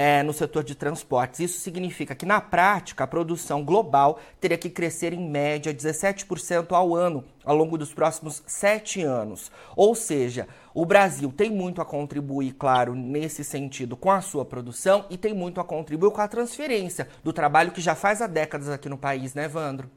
é, 0.00 0.22
no 0.22 0.32
setor 0.32 0.62
de 0.62 0.76
transportes. 0.76 1.40
Isso 1.40 1.58
significa 1.58 2.14
que, 2.14 2.24
na 2.24 2.40
prática, 2.40 3.02
a 3.02 3.06
produção 3.08 3.64
global 3.64 4.20
teria 4.40 4.56
que 4.56 4.70
crescer 4.70 5.12
em 5.12 5.28
média 5.28 5.74
17% 5.74 6.70
ao 6.70 6.94
ano 6.94 7.24
ao 7.44 7.56
longo 7.56 7.76
dos 7.76 7.92
próximos 7.92 8.40
sete 8.46 9.02
anos. 9.02 9.50
Ou 9.74 9.96
seja, 9.96 10.46
o 10.72 10.86
Brasil 10.86 11.32
tem 11.36 11.50
muito 11.50 11.82
a 11.82 11.84
contribuir, 11.84 12.52
claro, 12.52 12.94
nesse 12.94 13.42
sentido 13.42 13.96
com 13.96 14.12
a 14.12 14.20
sua 14.20 14.44
produção 14.44 15.04
e 15.10 15.18
tem 15.18 15.34
muito 15.34 15.60
a 15.60 15.64
contribuir 15.64 16.12
com 16.12 16.20
a 16.20 16.28
transferência 16.28 17.08
do 17.24 17.32
trabalho 17.32 17.72
que 17.72 17.80
já 17.80 17.96
faz 17.96 18.22
há 18.22 18.28
décadas 18.28 18.68
aqui 18.68 18.88
no 18.88 18.98
país, 18.98 19.34
né, 19.34 19.46
Evandro? 19.46 19.90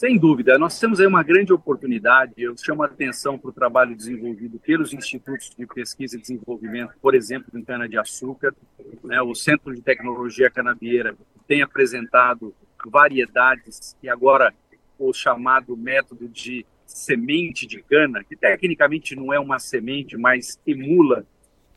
Sem 0.00 0.16
dúvida, 0.16 0.58
nós 0.58 0.80
temos 0.80 0.98
aí 0.98 1.06
uma 1.06 1.22
grande 1.22 1.52
oportunidade. 1.52 2.32
Eu 2.38 2.56
chamo 2.56 2.82
a 2.82 2.86
atenção 2.86 3.36
para 3.38 3.50
o 3.50 3.52
trabalho 3.52 3.94
desenvolvido 3.94 4.58
pelos 4.58 4.94
institutos 4.94 5.50
de 5.54 5.66
pesquisa 5.66 6.16
e 6.16 6.18
desenvolvimento, 6.18 6.94
por 7.02 7.14
exemplo, 7.14 7.50
em 7.54 7.62
cana-de-açúcar. 7.62 8.54
Né, 9.04 9.20
o 9.20 9.34
Centro 9.34 9.74
de 9.74 9.82
Tecnologia 9.82 10.50
Canavieira 10.50 11.14
tem 11.46 11.60
apresentado 11.60 12.54
variedades 12.86 13.94
e 14.02 14.08
agora 14.08 14.54
o 14.98 15.12
chamado 15.12 15.76
método 15.76 16.30
de 16.30 16.64
semente 16.86 17.66
de 17.66 17.82
cana, 17.82 18.24
que 18.24 18.34
tecnicamente 18.34 19.14
não 19.14 19.34
é 19.34 19.38
uma 19.38 19.58
semente, 19.58 20.16
mas 20.16 20.58
emula 20.66 21.26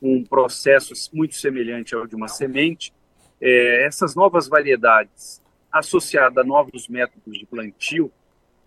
um 0.00 0.24
processo 0.24 0.94
muito 1.14 1.34
semelhante 1.34 1.94
ao 1.94 2.06
de 2.06 2.16
uma 2.16 2.28
semente. 2.28 2.90
É, 3.38 3.84
essas 3.84 4.14
novas 4.14 4.48
variedades 4.48 5.43
associada 5.74 6.42
a 6.42 6.44
novos 6.44 6.86
métodos 6.86 7.36
de 7.36 7.44
plantio, 7.44 8.10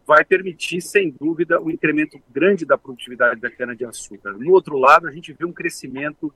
vai 0.05 0.25
permitir, 0.25 0.81
sem 0.81 1.09
dúvida, 1.09 1.59
um 1.61 1.69
incremento 1.69 2.19
grande 2.29 2.65
da 2.65 2.77
produtividade 2.77 3.39
da 3.39 3.49
cana-de-açúcar. 3.49 4.33
No 4.33 4.51
outro 4.51 4.77
lado, 4.77 5.07
a 5.07 5.11
gente 5.11 5.31
vê 5.33 5.45
um 5.45 5.53
crescimento 5.53 6.33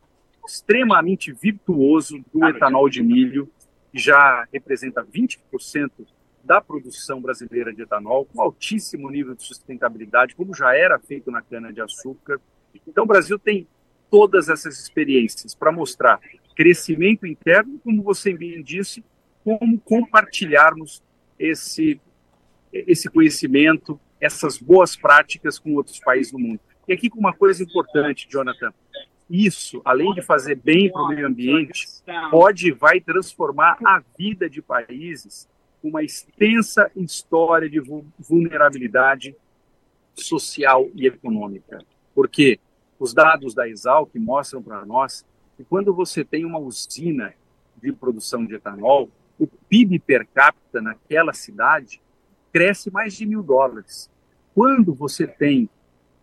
extremamente 0.48 1.32
virtuoso 1.34 2.24
do 2.34 2.46
etanol 2.46 2.90
de 2.90 3.04
milho, 3.04 3.50
que 3.92 4.00
já 4.00 4.48
representa 4.52 5.04
20% 5.04 5.92
da 6.44 6.62
produção 6.62 7.22
brasileira 7.22 7.74
de 7.74 7.82
etanol, 7.84 8.26
com 8.26 8.42
altíssimo 8.42 9.10
nível 9.10 9.36
de 9.36 9.44
sustentabilidade, 9.44 10.36
como 10.36 10.56
já 10.56 10.76
era 10.76 10.98
feito 10.98 11.30
na 11.30 11.42
cana-de-açúcar. 11.42 12.40
Então, 12.88 13.04
o 13.04 13.08
Brasil 13.08 13.38
tem 13.38 13.68
todas 14.10 14.50
essas 14.50 14.80
experiências 14.80 15.54
para 15.54 15.72
mostrar 15.72 16.20
crescimento 16.56 17.26
interno, 17.26 17.80
como 17.84 18.04
você 18.04 18.34
bem 18.34 18.62
disse, 18.62 19.04
como 19.44 19.80
compartilharmos 19.80 21.02
esse, 21.38 22.00
esse 22.72 23.10
conhecimento, 23.10 24.00
essas 24.20 24.58
boas 24.58 24.96
práticas 24.96 25.58
com 25.58 25.74
outros 25.76 26.00
países 26.00 26.32
do 26.32 26.40
mundo. 26.40 26.60
E 26.88 26.94
aqui 26.94 27.10
com 27.10 27.20
uma 27.20 27.34
coisa 27.34 27.64
importante, 27.64 28.28
Jonathan, 28.30 28.74
isso, 29.30 29.82
além 29.86 30.14
de 30.14 30.22
fazer 30.22 30.56
bem 30.56 30.92
para 30.92 31.02
o 31.02 31.08
meio 31.08 31.26
ambiente, 31.26 31.88
pode 32.30 32.68
e 32.68 32.72
vai 32.72 33.00
transformar 33.00 33.78
a 33.86 34.04
vida 34.18 34.50
de 34.50 34.62
países 34.62 35.48
com 35.82 35.88
uma 35.88 36.04
extensa 36.04 36.92
história 36.96 37.70
de 37.70 37.82
vulnerabilidade 38.20 39.36
social 40.14 40.90
e 40.94 41.08
econômica. 41.08 41.84
Porque 42.14 42.60
os 43.00 43.14
dados 43.14 43.56
da 43.56 43.68
Exalc 43.68 44.14
mostram 44.16 44.62
para 44.62 44.86
nós 44.86 45.26
que 45.56 45.64
quando 45.64 45.94
você 45.94 46.24
tem 46.24 46.46
uma 46.46 46.60
usina 46.60 47.34
de 47.82 47.92
produção 47.92 48.46
de 48.46 48.56
etanol, 48.56 49.10
o 49.42 49.48
PIB 49.48 49.98
per 49.98 50.28
capita 50.28 50.80
naquela 50.80 51.34
cidade 51.34 52.00
cresce 52.54 52.92
mais 52.92 53.16
de 53.16 53.26
mil 53.26 53.42
dólares. 53.42 54.08
Quando 54.54 54.94
você 54.94 55.26
tem 55.26 55.68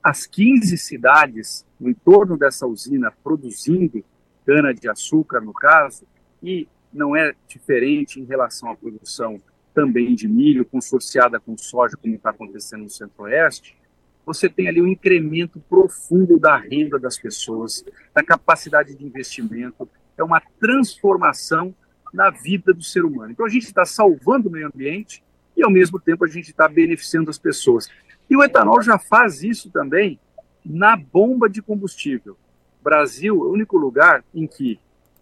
as 0.00 0.24
15 0.24 0.78
cidades 0.78 1.66
no 1.80 1.90
entorno 1.90 2.38
dessa 2.38 2.64
usina 2.64 3.12
produzindo 3.24 4.04
cana-de-açúcar, 4.46 5.40
no 5.40 5.52
caso, 5.52 6.06
e 6.40 6.68
não 6.92 7.16
é 7.16 7.34
diferente 7.48 8.20
em 8.20 8.24
relação 8.24 8.70
à 8.70 8.76
produção 8.76 9.40
também 9.74 10.14
de 10.14 10.28
milho, 10.28 10.64
consorciada 10.64 11.40
com 11.40 11.58
soja, 11.58 11.96
como 11.96 12.14
está 12.14 12.30
acontecendo 12.30 12.84
no 12.84 12.90
Centro-Oeste, 12.90 13.76
você 14.24 14.48
tem 14.48 14.68
ali 14.68 14.80
um 14.80 14.86
incremento 14.86 15.58
profundo 15.68 16.38
da 16.38 16.56
renda 16.56 16.98
das 17.00 17.18
pessoas, 17.18 17.84
da 18.14 18.22
capacidade 18.22 18.94
de 18.94 19.04
investimento, 19.04 19.88
é 20.16 20.22
uma 20.22 20.40
transformação 20.60 21.74
na 22.12 22.30
vida 22.30 22.72
do 22.72 22.82
ser 22.82 23.04
humano. 23.04 23.32
Então 23.32 23.46
a 23.46 23.48
gente 23.48 23.64
está 23.64 23.84
salvando 23.84 24.48
o 24.48 24.52
meio 24.52 24.66
ambiente 24.66 25.22
e 25.56 25.62
ao 25.62 25.70
mesmo 25.70 25.98
tempo 25.98 26.24
a 26.24 26.28
gente 26.28 26.50
está 26.50 26.68
beneficiando 26.68 27.30
as 27.30 27.38
pessoas. 27.38 27.88
E 28.30 28.36
o 28.36 28.42
etanol 28.42 28.82
já 28.82 28.98
faz 28.98 29.42
isso 29.42 29.70
também 29.70 30.18
na 30.64 30.96
bomba 30.96 31.48
de 31.48 31.62
combustível. 31.62 32.36
Brasil 32.82 33.34
é 33.34 33.46
o 33.46 33.52
único 33.52 33.76
lugar 33.76 34.24
em 34.34 34.46
que 34.46 34.78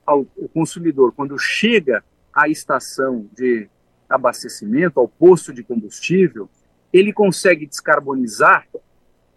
o 0.07 0.49
consumidor, 0.49 1.13
quando 1.13 1.37
chega 1.39 2.05
à 2.33 2.49
estação 2.49 3.29
de 3.37 3.69
abastecimento, 4.09 5.01
ao 5.01 5.09
posto 5.09 5.53
de 5.53 5.65
combustível, 5.65 6.49
ele 6.93 7.13
consegue 7.13 7.67
descarbonizar 7.67 8.67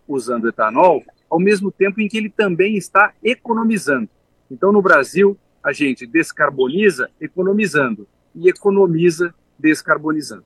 usando 0.08 0.48
etanol, 0.48 1.04
ao 1.30 1.40
mesmo 1.40 1.72
tempo 1.72 2.02
em 2.02 2.08
que 2.08 2.18
ele 2.18 2.30
também 2.30 2.76
está 2.76 3.14
economizando. 3.24 4.10
Então, 4.50 4.72
no 4.72 4.82
Brasil, 4.82 5.38
a 5.70 5.74
gente 5.74 6.08
descarboniza 6.08 7.10
economizando 7.22 8.08
e 8.34 8.50
economiza 8.50 9.34
descarbonizando. 9.58 10.44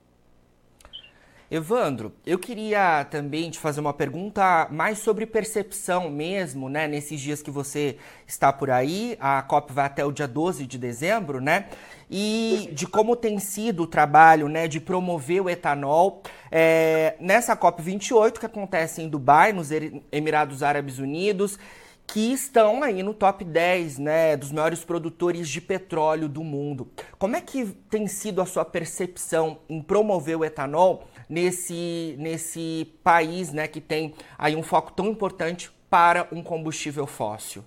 Evandro, 1.50 2.12
eu 2.26 2.40
queria 2.40 3.06
também 3.06 3.52
te 3.52 3.60
fazer 3.60 3.80
uma 3.80 3.94
pergunta 3.94 4.68
mais 4.72 4.98
sobre 4.98 5.28
percepção 5.28 6.10
mesmo, 6.10 6.68
né? 6.68 6.88
Nesses 6.88 7.22
dias 7.22 7.44
que 7.44 7.52
você 7.52 7.98
está 8.26 8.52
por 8.52 8.72
aí, 8.72 9.16
a 9.20 9.40
COP 9.44 9.72
vai 9.72 9.86
até 9.86 10.04
o 10.04 10.12
dia 10.12 10.28
12 10.28 10.66
de 10.66 10.80
dezembro, 10.80 11.40
né? 11.40 11.68
E 12.10 12.70
de 12.74 12.88
como 12.88 13.16
tem 13.16 13.38
sido 13.38 13.84
o 13.84 13.88
trabalho, 13.88 14.50
né, 14.50 14.68
de 14.68 14.80
promover 14.80 15.44
o 15.44 15.50
etanol 15.50 16.24
é, 16.52 17.16
nessa 17.20 17.56
COP 17.56 17.82
28 17.82 18.40
que 18.40 18.46
acontece 18.46 19.02
em 19.02 19.10
Dubai, 19.10 19.54
nos 19.54 19.70
Emirados 20.12 20.64
Árabes 20.64 20.98
Unidos 20.98 21.60
que 22.08 22.32
estão 22.32 22.84
aí 22.84 23.02
no 23.02 23.14
top 23.14 23.44
10 23.44 23.98
né, 23.98 24.38
dos 24.38 24.52
maiores 24.52 24.84
produtores 24.84 25.50
de 25.50 25.60
petróleo 25.60 26.30
do 26.30 26.44
mundo. 26.44 26.88
Como 27.18 27.36
é 27.36 27.42
que 27.42 27.66
tem 27.90 28.08
sido 28.08 28.42
a 28.42 28.46
sua 28.46 28.64
percepção 28.64 29.60
em 29.68 29.82
promover 29.82 30.38
o 30.38 30.46
etanol 30.46 31.08
nesse, 31.28 32.16
nesse 32.20 32.94
país 33.04 33.52
né, 33.52 33.68
que 33.68 33.82
tem 33.82 34.14
aí 34.38 34.56
um 34.56 34.64
foco 34.64 34.92
tão 34.92 35.08
importante 35.08 35.72
para 35.90 36.28
um 36.32 36.44
combustível 36.44 37.08
fóssil? 37.08 37.64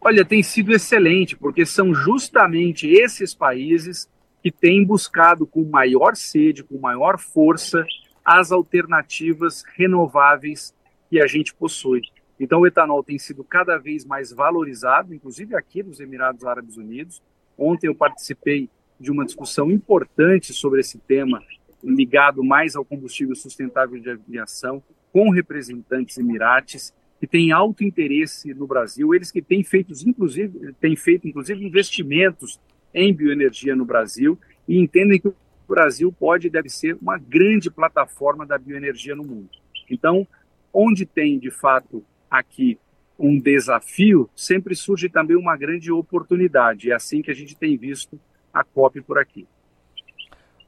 Olha, 0.00 0.24
tem 0.24 0.42
sido 0.42 0.72
excelente, 0.72 1.36
porque 1.36 1.66
são 1.66 1.92
justamente 1.94 2.88
esses 2.88 3.34
países 3.34 4.08
que 4.42 4.52
têm 4.52 4.84
buscado 4.84 5.46
com 5.46 5.64
maior 5.64 6.14
sede, 6.14 6.62
com 6.62 6.78
maior 6.78 7.18
força, 7.18 7.84
as 8.24 8.52
alternativas 8.52 9.64
renováveis 9.76 10.74
que 11.10 11.20
a 11.20 11.26
gente 11.26 11.54
possui. 11.54 12.02
Então, 12.38 12.60
o 12.60 12.66
etanol 12.66 13.02
tem 13.02 13.18
sido 13.18 13.42
cada 13.42 13.78
vez 13.78 14.04
mais 14.04 14.30
valorizado, 14.30 15.14
inclusive 15.14 15.54
aqui 15.56 15.82
nos 15.82 16.00
Emirados 16.00 16.44
Árabes 16.44 16.76
Unidos. 16.76 17.22
Ontem 17.56 17.86
eu 17.86 17.94
participei 17.94 18.68
de 19.00 19.10
uma 19.10 19.24
discussão 19.24 19.70
importante 19.70 20.52
sobre 20.52 20.80
esse 20.80 20.98
tema, 20.98 21.42
ligado 21.82 22.44
mais 22.44 22.76
ao 22.76 22.84
combustível 22.84 23.34
sustentável 23.34 23.98
de 23.98 24.10
aviação, 24.10 24.82
com 25.12 25.30
representantes 25.30 26.18
emirates 26.18 26.92
que 27.18 27.26
têm 27.26 27.52
alto 27.52 27.82
interesse 27.82 28.52
no 28.52 28.66
Brasil, 28.66 29.14
eles 29.14 29.30
que 29.30 29.40
têm 29.40 29.64
feito, 29.64 29.92
inclusive, 30.06 30.74
têm 30.74 30.94
feito, 30.94 31.26
inclusive, 31.26 31.64
investimentos 31.64 32.60
em 32.92 33.14
bioenergia 33.14 33.74
no 33.74 33.84
Brasil 33.84 34.38
e 34.68 34.78
entendem 34.78 35.18
que 35.18 35.28
o 35.28 35.34
Brasil 35.66 36.12
pode 36.12 36.46
e 36.46 36.50
deve 36.50 36.68
ser 36.68 36.96
uma 37.00 37.18
grande 37.18 37.70
plataforma 37.70 38.44
da 38.44 38.58
bioenergia 38.58 39.16
no 39.16 39.24
mundo. 39.24 39.48
Então, 39.88 40.26
onde 40.72 41.06
tem, 41.06 41.38
de 41.38 41.50
fato, 41.50 42.04
aqui 42.38 42.78
um 43.18 43.40
desafio, 43.40 44.28
sempre 44.36 44.74
surge 44.74 45.08
também 45.08 45.36
uma 45.36 45.56
grande 45.56 45.90
oportunidade. 45.90 46.90
É 46.90 46.94
assim 46.94 47.22
que 47.22 47.30
a 47.30 47.34
gente 47.34 47.56
tem 47.56 47.76
visto 47.76 48.20
a 48.52 48.62
COP 48.62 49.00
por 49.00 49.18
aqui. 49.18 49.46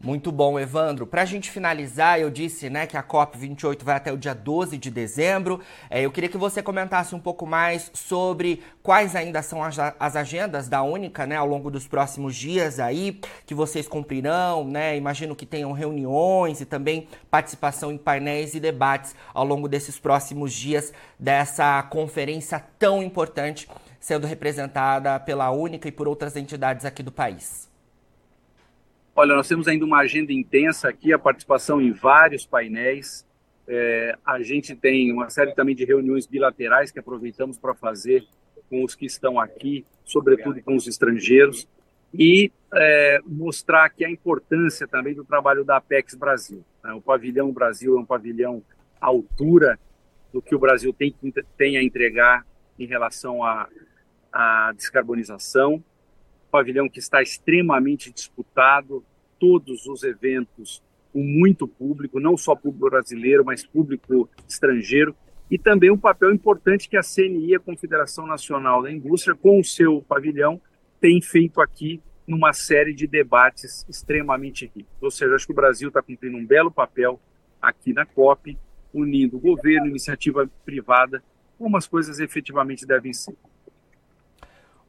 Muito 0.00 0.30
bom, 0.30 0.60
Evandro. 0.60 1.08
Para 1.08 1.22
a 1.22 1.24
gente 1.24 1.50
finalizar, 1.50 2.20
eu 2.20 2.30
disse 2.30 2.70
né, 2.70 2.86
que 2.86 2.96
a 2.96 3.02
COP28 3.02 3.82
vai 3.82 3.96
até 3.96 4.12
o 4.12 4.16
dia 4.16 4.32
12 4.32 4.78
de 4.78 4.92
dezembro. 4.92 5.60
É, 5.90 6.00
eu 6.00 6.12
queria 6.12 6.28
que 6.30 6.38
você 6.38 6.62
comentasse 6.62 7.16
um 7.16 7.18
pouco 7.18 7.44
mais 7.44 7.90
sobre 7.92 8.62
quais 8.80 9.16
ainda 9.16 9.42
são 9.42 9.60
as, 9.60 9.76
as 9.76 10.14
agendas 10.14 10.68
da 10.68 10.84
Única 10.84 11.26
né, 11.26 11.34
ao 11.34 11.48
longo 11.48 11.68
dos 11.68 11.88
próximos 11.88 12.36
dias 12.36 12.78
aí, 12.78 13.20
que 13.44 13.54
vocês 13.54 13.88
cumprirão. 13.88 14.64
Né? 14.64 14.96
Imagino 14.96 15.34
que 15.34 15.44
tenham 15.44 15.72
reuniões 15.72 16.60
e 16.60 16.64
também 16.64 17.08
participação 17.28 17.90
em 17.90 17.98
painéis 17.98 18.54
e 18.54 18.60
debates 18.60 19.16
ao 19.34 19.44
longo 19.44 19.68
desses 19.68 19.98
próximos 19.98 20.52
dias 20.52 20.92
dessa 21.18 21.82
conferência 21.82 22.64
tão 22.78 23.02
importante, 23.02 23.68
sendo 23.98 24.28
representada 24.28 25.18
pela 25.18 25.50
Única 25.50 25.88
e 25.88 25.92
por 25.92 26.06
outras 26.06 26.36
entidades 26.36 26.84
aqui 26.84 27.02
do 27.02 27.10
país. 27.10 27.67
Olha, 29.20 29.34
nós 29.34 29.48
temos 29.48 29.66
ainda 29.66 29.84
uma 29.84 29.98
agenda 29.98 30.32
intensa 30.32 30.88
aqui, 30.88 31.12
a 31.12 31.18
participação 31.18 31.80
em 31.80 31.90
vários 31.90 32.46
painéis. 32.46 33.26
É, 33.66 34.16
a 34.24 34.40
gente 34.40 34.76
tem 34.76 35.10
uma 35.10 35.28
série 35.28 35.52
também 35.56 35.74
de 35.74 35.84
reuniões 35.84 36.24
bilaterais 36.24 36.92
que 36.92 37.00
aproveitamos 37.00 37.58
para 37.58 37.74
fazer 37.74 38.24
com 38.70 38.84
os 38.84 38.94
que 38.94 39.06
estão 39.06 39.40
aqui, 39.40 39.84
sobretudo 40.04 40.62
com 40.62 40.76
os 40.76 40.86
estrangeiros, 40.86 41.66
e 42.14 42.52
é, 42.72 43.18
mostrar 43.26 43.86
aqui 43.86 44.04
a 44.04 44.08
importância 44.08 44.86
também 44.86 45.14
do 45.16 45.24
trabalho 45.24 45.64
da 45.64 45.78
Apex 45.78 46.14
Brasil. 46.14 46.64
Né? 46.84 46.92
O 46.92 47.00
pavilhão 47.00 47.50
Brasil 47.50 47.98
é 47.98 48.00
um 48.00 48.06
pavilhão 48.06 48.62
à 49.00 49.06
altura 49.06 49.80
do 50.32 50.40
que 50.40 50.54
o 50.54 50.60
Brasil 50.60 50.92
tem, 50.92 51.12
tem 51.56 51.76
a 51.76 51.82
entregar 51.82 52.46
em 52.78 52.86
relação 52.86 53.42
à, 53.42 53.68
à 54.32 54.72
descarbonização 54.76 55.82
pavilhão 56.48 56.88
que 56.88 56.98
está 56.98 57.22
extremamente 57.22 58.12
disputado, 58.12 59.04
todos 59.38 59.86
os 59.86 60.02
eventos 60.02 60.82
com 61.12 61.22
muito 61.22 61.66
público, 61.66 62.20
não 62.20 62.36
só 62.36 62.54
público 62.54 62.90
brasileiro, 62.90 63.44
mas 63.44 63.64
público 63.64 64.28
estrangeiro, 64.46 65.14
e 65.50 65.58
também 65.58 65.90
um 65.90 65.96
papel 65.96 66.32
importante 66.32 66.88
que 66.88 66.96
a 66.96 67.02
CNI, 67.02 67.54
a 67.54 67.60
Confederação 67.60 68.26
Nacional 68.26 68.82
da 68.82 68.92
Indústria, 68.92 69.34
com 69.34 69.58
o 69.58 69.64
seu 69.64 70.02
pavilhão, 70.02 70.60
tem 71.00 71.20
feito 71.22 71.60
aqui 71.60 72.02
numa 72.26 72.52
série 72.52 72.92
de 72.92 73.06
debates 73.06 73.86
extremamente 73.88 74.70
ricos. 74.74 74.92
Ou 75.00 75.10
seja, 75.10 75.34
acho 75.34 75.46
que 75.46 75.52
o 75.52 75.56
Brasil 75.56 75.88
está 75.88 76.02
cumprindo 76.02 76.36
um 76.36 76.44
belo 76.44 76.70
papel 76.70 77.18
aqui 77.60 77.94
na 77.94 78.04
COP, 78.04 78.58
unindo 78.92 79.38
governo, 79.38 79.86
iniciativa 79.86 80.48
privada, 80.64 81.22
como 81.58 81.76
as 81.76 81.88
coisas 81.88 82.20
efetivamente 82.20 82.86
devem 82.86 83.14
ser. 83.14 83.34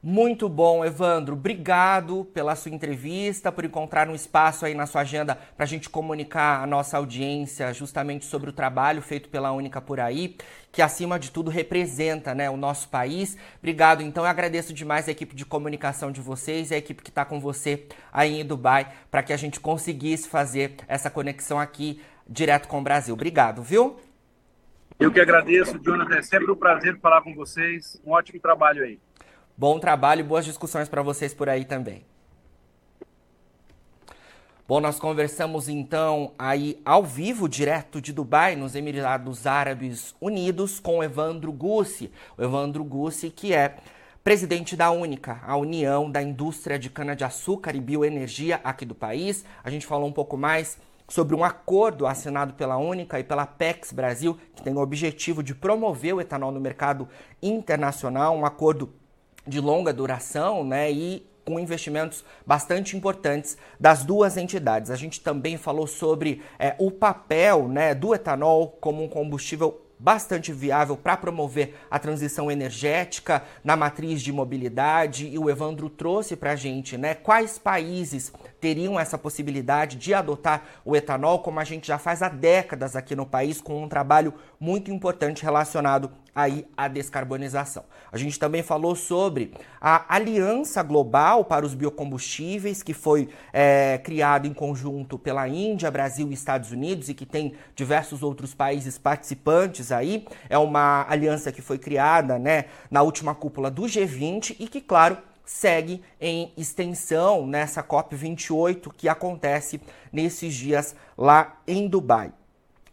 Muito 0.02 0.48
bom, 0.48 0.82
Evandro. 0.82 1.34
Obrigado 1.34 2.24
pela 2.32 2.56
sua 2.56 2.72
entrevista, 2.72 3.52
por 3.52 3.66
encontrar 3.66 4.08
um 4.08 4.14
espaço 4.14 4.64
aí 4.64 4.74
na 4.74 4.86
sua 4.86 5.02
agenda 5.02 5.34
para 5.34 5.64
a 5.64 5.68
gente 5.68 5.90
comunicar 5.90 6.62
a 6.62 6.66
nossa 6.66 6.96
audiência 6.96 7.70
justamente 7.74 8.24
sobre 8.24 8.48
o 8.48 8.52
trabalho 8.52 9.02
feito 9.02 9.28
pela 9.28 9.52
Única 9.52 9.78
por 9.78 10.00
aí, 10.00 10.38
que 10.72 10.80
acima 10.80 11.18
de 11.18 11.30
tudo 11.30 11.50
representa 11.50 12.34
né, 12.34 12.48
o 12.48 12.56
nosso 12.56 12.88
país. 12.88 13.36
Obrigado, 13.58 14.02
então. 14.02 14.24
Eu 14.24 14.30
agradeço 14.30 14.72
demais 14.72 15.06
a 15.06 15.10
equipe 15.10 15.36
de 15.36 15.44
comunicação 15.44 16.10
de 16.10 16.22
vocês 16.22 16.70
e 16.70 16.74
a 16.74 16.78
equipe 16.78 17.02
que 17.02 17.10
está 17.10 17.26
com 17.26 17.38
você 17.38 17.86
aí 18.10 18.40
em 18.40 18.44
Dubai 18.44 18.90
para 19.10 19.22
que 19.22 19.34
a 19.34 19.36
gente 19.36 19.60
conseguisse 19.60 20.26
fazer 20.30 20.76
essa 20.88 21.10
conexão 21.10 21.60
aqui 21.60 22.00
direto 22.26 22.68
com 22.68 22.78
o 22.78 22.82
Brasil. 22.82 23.12
Obrigado, 23.12 23.62
viu? 23.62 24.00
Eu 24.98 25.12
que 25.12 25.20
agradeço, 25.20 25.78
Jonathan. 25.78 26.16
É 26.16 26.22
sempre 26.22 26.50
um 26.50 26.56
prazer 26.56 26.98
falar 27.00 27.20
com 27.20 27.34
vocês. 27.34 28.00
Um 28.02 28.12
ótimo 28.12 28.40
trabalho 28.40 28.82
aí. 28.82 28.98
Bom 29.60 29.78
trabalho 29.78 30.20
e 30.20 30.22
boas 30.22 30.46
discussões 30.46 30.88
para 30.88 31.02
vocês 31.02 31.34
por 31.34 31.46
aí 31.46 31.66
também. 31.66 32.02
Bom, 34.66 34.80
nós 34.80 34.98
conversamos 34.98 35.68
então 35.68 36.32
aí 36.38 36.80
ao 36.82 37.04
vivo, 37.04 37.46
direto 37.46 38.00
de 38.00 38.10
Dubai, 38.10 38.56
nos 38.56 38.74
Emirados 38.74 39.46
Árabes 39.46 40.14
Unidos, 40.18 40.80
com 40.80 41.04
Evandro 41.04 41.52
Gussi. 41.52 42.10
O 42.38 42.42
Evandro 42.42 42.82
Gussi, 42.82 43.28
que 43.28 43.52
é 43.52 43.76
presidente 44.24 44.74
da 44.76 44.90
Única, 44.90 45.42
a 45.46 45.54
União 45.58 46.10
da 46.10 46.22
Indústria 46.22 46.78
de 46.78 46.88
Cana-de-Açúcar 46.88 47.76
e 47.76 47.82
Bioenergia 47.82 48.62
aqui 48.64 48.86
do 48.86 48.94
país. 48.94 49.44
A 49.62 49.68
gente 49.68 49.86
falou 49.86 50.08
um 50.08 50.12
pouco 50.12 50.38
mais 50.38 50.78
sobre 51.06 51.36
um 51.36 51.44
acordo 51.44 52.06
assinado 52.06 52.54
pela 52.54 52.78
Única 52.78 53.20
e 53.20 53.24
pela 53.24 53.44
PEX 53.44 53.92
Brasil, 53.92 54.38
que 54.56 54.62
tem 54.62 54.72
o 54.72 54.80
objetivo 54.80 55.42
de 55.42 55.54
promover 55.54 56.14
o 56.14 56.20
etanol 56.22 56.50
no 56.50 56.60
mercado 56.60 57.06
internacional, 57.42 58.34
um 58.34 58.46
acordo 58.46 58.98
de 59.46 59.60
longa 59.60 59.92
duração, 59.92 60.64
né? 60.64 60.90
E 60.90 61.26
com 61.44 61.58
investimentos 61.58 62.24
bastante 62.46 62.96
importantes 62.96 63.56
das 63.78 64.04
duas 64.04 64.36
entidades. 64.36 64.90
A 64.90 64.96
gente 64.96 65.20
também 65.20 65.56
falou 65.56 65.86
sobre 65.86 66.42
é, 66.58 66.74
o 66.78 66.90
papel 66.90 67.68
né, 67.68 67.94
do 67.94 68.14
etanol 68.14 68.68
como 68.80 69.02
um 69.02 69.08
combustível 69.08 69.80
bastante 69.98 70.50
viável 70.50 70.96
para 70.96 71.16
promover 71.16 71.74
a 71.90 71.98
transição 71.98 72.50
energética 72.50 73.42
na 73.62 73.76
matriz 73.76 74.22
de 74.22 74.32
mobilidade 74.32 75.28
e 75.28 75.38
o 75.38 75.50
Evandro 75.50 75.90
trouxe 75.90 76.36
para 76.36 76.52
a 76.52 76.56
gente 76.56 76.96
né, 76.96 77.14
quais 77.14 77.58
países 77.58 78.32
teriam 78.60 78.98
essa 78.98 79.16
possibilidade 79.16 79.96
de 79.96 80.12
adotar 80.12 80.62
o 80.84 80.94
etanol, 80.94 81.40
como 81.40 81.58
a 81.58 81.64
gente 81.64 81.86
já 81.86 81.98
faz 81.98 82.22
há 82.22 82.28
décadas 82.28 82.94
aqui 82.94 83.16
no 83.16 83.26
país, 83.26 83.60
com 83.60 83.82
um 83.82 83.88
trabalho 83.88 84.34
muito 84.58 84.90
importante 84.90 85.42
relacionado 85.42 86.10
aí 86.34 86.66
à 86.76 86.88
descarbonização. 86.88 87.84
A 88.12 88.18
gente 88.18 88.38
também 88.38 88.62
falou 88.62 88.94
sobre 88.94 89.52
a 89.80 90.14
Aliança 90.14 90.82
Global 90.82 91.44
para 91.44 91.64
os 91.66 91.74
Biocombustíveis, 91.74 92.82
que 92.82 92.94
foi 92.94 93.28
é, 93.52 93.98
criado 93.98 94.46
em 94.46 94.52
conjunto 94.52 95.18
pela 95.18 95.48
Índia, 95.48 95.90
Brasil 95.90 96.30
e 96.30 96.34
Estados 96.34 96.70
Unidos 96.70 97.08
e 97.08 97.14
que 97.14 97.26
tem 97.26 97.54
diversos 97.74 98.22
outros 98.22 98.54
países 98.54 98.98
participantes 98.98 99.90
aí. 99.90 100.26
É 100.48 100.58
uma 100.58 101.06
aliança 101.08 101.50
que 101.50 101.62
foi 101.62 101.78
criada 101.78 102.38
né, 102.38 102.66
na 102.90 103.02
última 103.02 103.34
cúpula 103.34 103.70
do 103.70 103.82
G20 103.82 104.56
e 104.58 104.68
que, 104.68 104.80
claro, 104.80 105.18
segue 105.50 106.00
em 106.20 106.52
extensão 106.56 107.44
nessa 107.44 107.82
COP28 107.82 108.92
que 108.96 109.08
acontece 109.08 109.80
nesses 110.12 110.54
dias 110.54 110.94
lá 111.18 111.60
em 111.66 111.88
Dubai. 111.88 112.32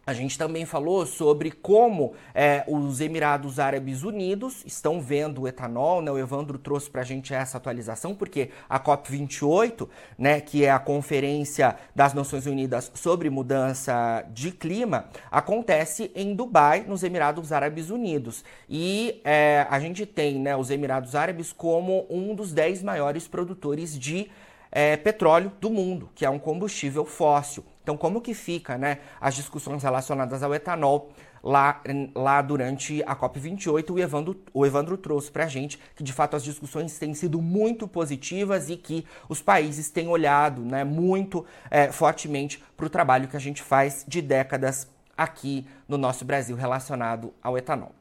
A 0.08 0.14
gente 0.14 0.38
também 0.38 0.64
falou 0.64 1.04
sobre 1.04 1.50
como 1.50 2.14
é, 2.34 2.64
os 2.66 2.98
Emirados 2.98 3.58
Árabes 3.58 4.04
Unidos 4.04 4.62
estão 4.64 5.02
vendo 5.02 5.42
o 5.42 5.46
etanol, 5.46 6.00
né? 6.00 6.10
O 6.10 6.16
Evandro 6.16 6.56
trouxe 6.56 6.88
para 6.88 7.02
a 7.02 7.04
gente 7.04 7.34
essa 7.34 7.58
atualização, 7.58 8.14
porque 8.14 8.48
a 8.70 8.80
COP28, 8.80 9.86
né, 10.16 10.40
que 10.40 10.64
é 10.64 10.70
a 10.70 10.78
Conferência 10.78 11.76
das 11.94 12.14
Nações 12.14 12.46
Unidas 12.46 12.90
sobre 12.94 13.28
Mudança 13.28 14.24
de 14.32 14.50
Clima, 14.50 15.10
acontece 15.30 16.10
em 16.14 16.34
Dubai, 16.34 16.86
nos 16.88 17.02
Emirados 17.02 17.52
Árabes 17.52 17.90
Unidos. 17.90 18.42
E 18.66 19.20
é, 19.26 19.66
a 19.68 19.78
gente 19.78 20.06
tem 20.06 20.38
né, 20.38 20.56
os 20.56 20.70
Emirados 20.70 21.14
Árabes 21.14 21.52
como 21.52 22.06
um 22.08 22.34
dos 22.34 22.54
dez 22.54 22.82
maiores 22.82 23.28
produtores 23.28 23.98
de 23.98 24.30
é, 24.72 24.96
petróleo 24.96 25.52
do 25.60 25.68
mundo, 25.68 26.08
que 26.14 26.24
é 26.24 26.30
um 26.30 26.38
combustível 26.38 27.04
fóssil. 27.04 27.62
Então, 27.88 27.96
como 27.96 28.20
que 28.20 28.34
fica 28.34 28.76
né, 28.76 28.98
as 29.18 29.34
discussões 29.34 29.82
relacionadas 29.82 30.42
ao 30.42 30.54
etanol 30.54 31.10
lá, 31.42 31.80
lá 32.14 32.42
durante 32.42 33.02
a 33.04 33.16
COP28? 33.16 33.90
O 33.94 33.98
Evandro, 33.98 34.38
o 34.52 34.66
Evandro 34.66 34.98
trouxe 34.98 35.30
para 35.30 35.44
a 35.44 35.48
gente 35.48 35.80
que, 35.96 36.04
de 36.04 36.12
fato, 36.12 36.36
as 36.36 36.44
discussões 36.44 36.98
têm 36.98 37.14
sido 37.14 37.40
muito 37.40 37.88
positivas 37.88 38.68
e 38.68 38.76
que 38.76 39.06
os 39.26 39.40
países 39.40 39.88
têm 39.88 40.06
olhado 40.06 40.60
né, 40.60 40.84
muito 40.84 41.46
é, 41.70 41.90
fortemente 41.90 42.62
para 42.76 42.84
o 42.84 42.90
trabalho 42.90 43.26
que 43.26 43.38
a 43.38 43.40
gente 43.40 43.62
faz 43.62 44.04
de 44.06 44.20
décadas 44.20 44.86
aqui 45.16 45.66
no 45.88 45.96
nosso 45.96 46.26
Brasil 46.26 46.56
relacionado 46.56 47.32
ao 47.42 47.56
etanol. 47.56 47.97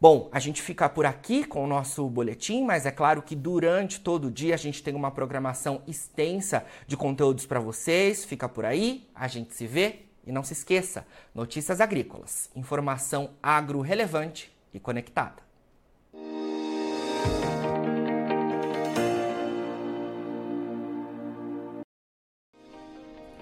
Bom, 0.00 0.30
a 0.32 0.40
gente 0.40 0.62
fica 0.62 0.88
por 0.88 1.04
aqui 1.04 1.44
com 1.44 1.62
o 1.62 1.66
nosso 1.66 2.08
boletim, 2.08 2.64
mas 2.64 2.86
é 2.86 2.90
claro 2.90 3.20
que 3.20 3.36
durante 3.36 4.00
todo 4.00 4.28
o 4.28 4.30
dia 4.30 4.54
a 4.54 4.56
gente 4.56 4.82
tem 4.82 4.94
uma 4.94 5.10
programação 5.10 5.82
extensa 5.86 6.64
de 6.86 6.96
conteúdos 6.96 7.44
para 7.44 7.60
vocês. 7.60 8.24
Fica 8.24 8.48
por 8.48 8.64
aí, 8.64 9.06
a 9.14 9.28
gente 9.28 9.54
se 9.54 9.66
vê 9.66 10.06
e 10.26 10.32
não 10.32 10.42
se 10.42 10.54
esqueça: 10.54 11.06
notícias 11.34 11.82
agrícolas, 11.82 12.48
informação 12.56 13.32
agro 13.42 13.82
relevante 13.82 14.50
e 14.72 14.80
conectada. 14.80 15.42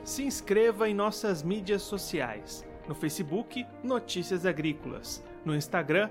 Se 0.03 0.25
inscreva 0.25 0.89
em 0.89 0.95
nossas 0.95 1.41
mídias 1.45 1.83
sociais. 1.83 2.67
No 2.89 2.95
Facebook, 2.95 3.65
Notícias 3.85 4.47
Agrícolas. 4.47 5.23
No 5.45 5.55
Instagram, 5.55 6.11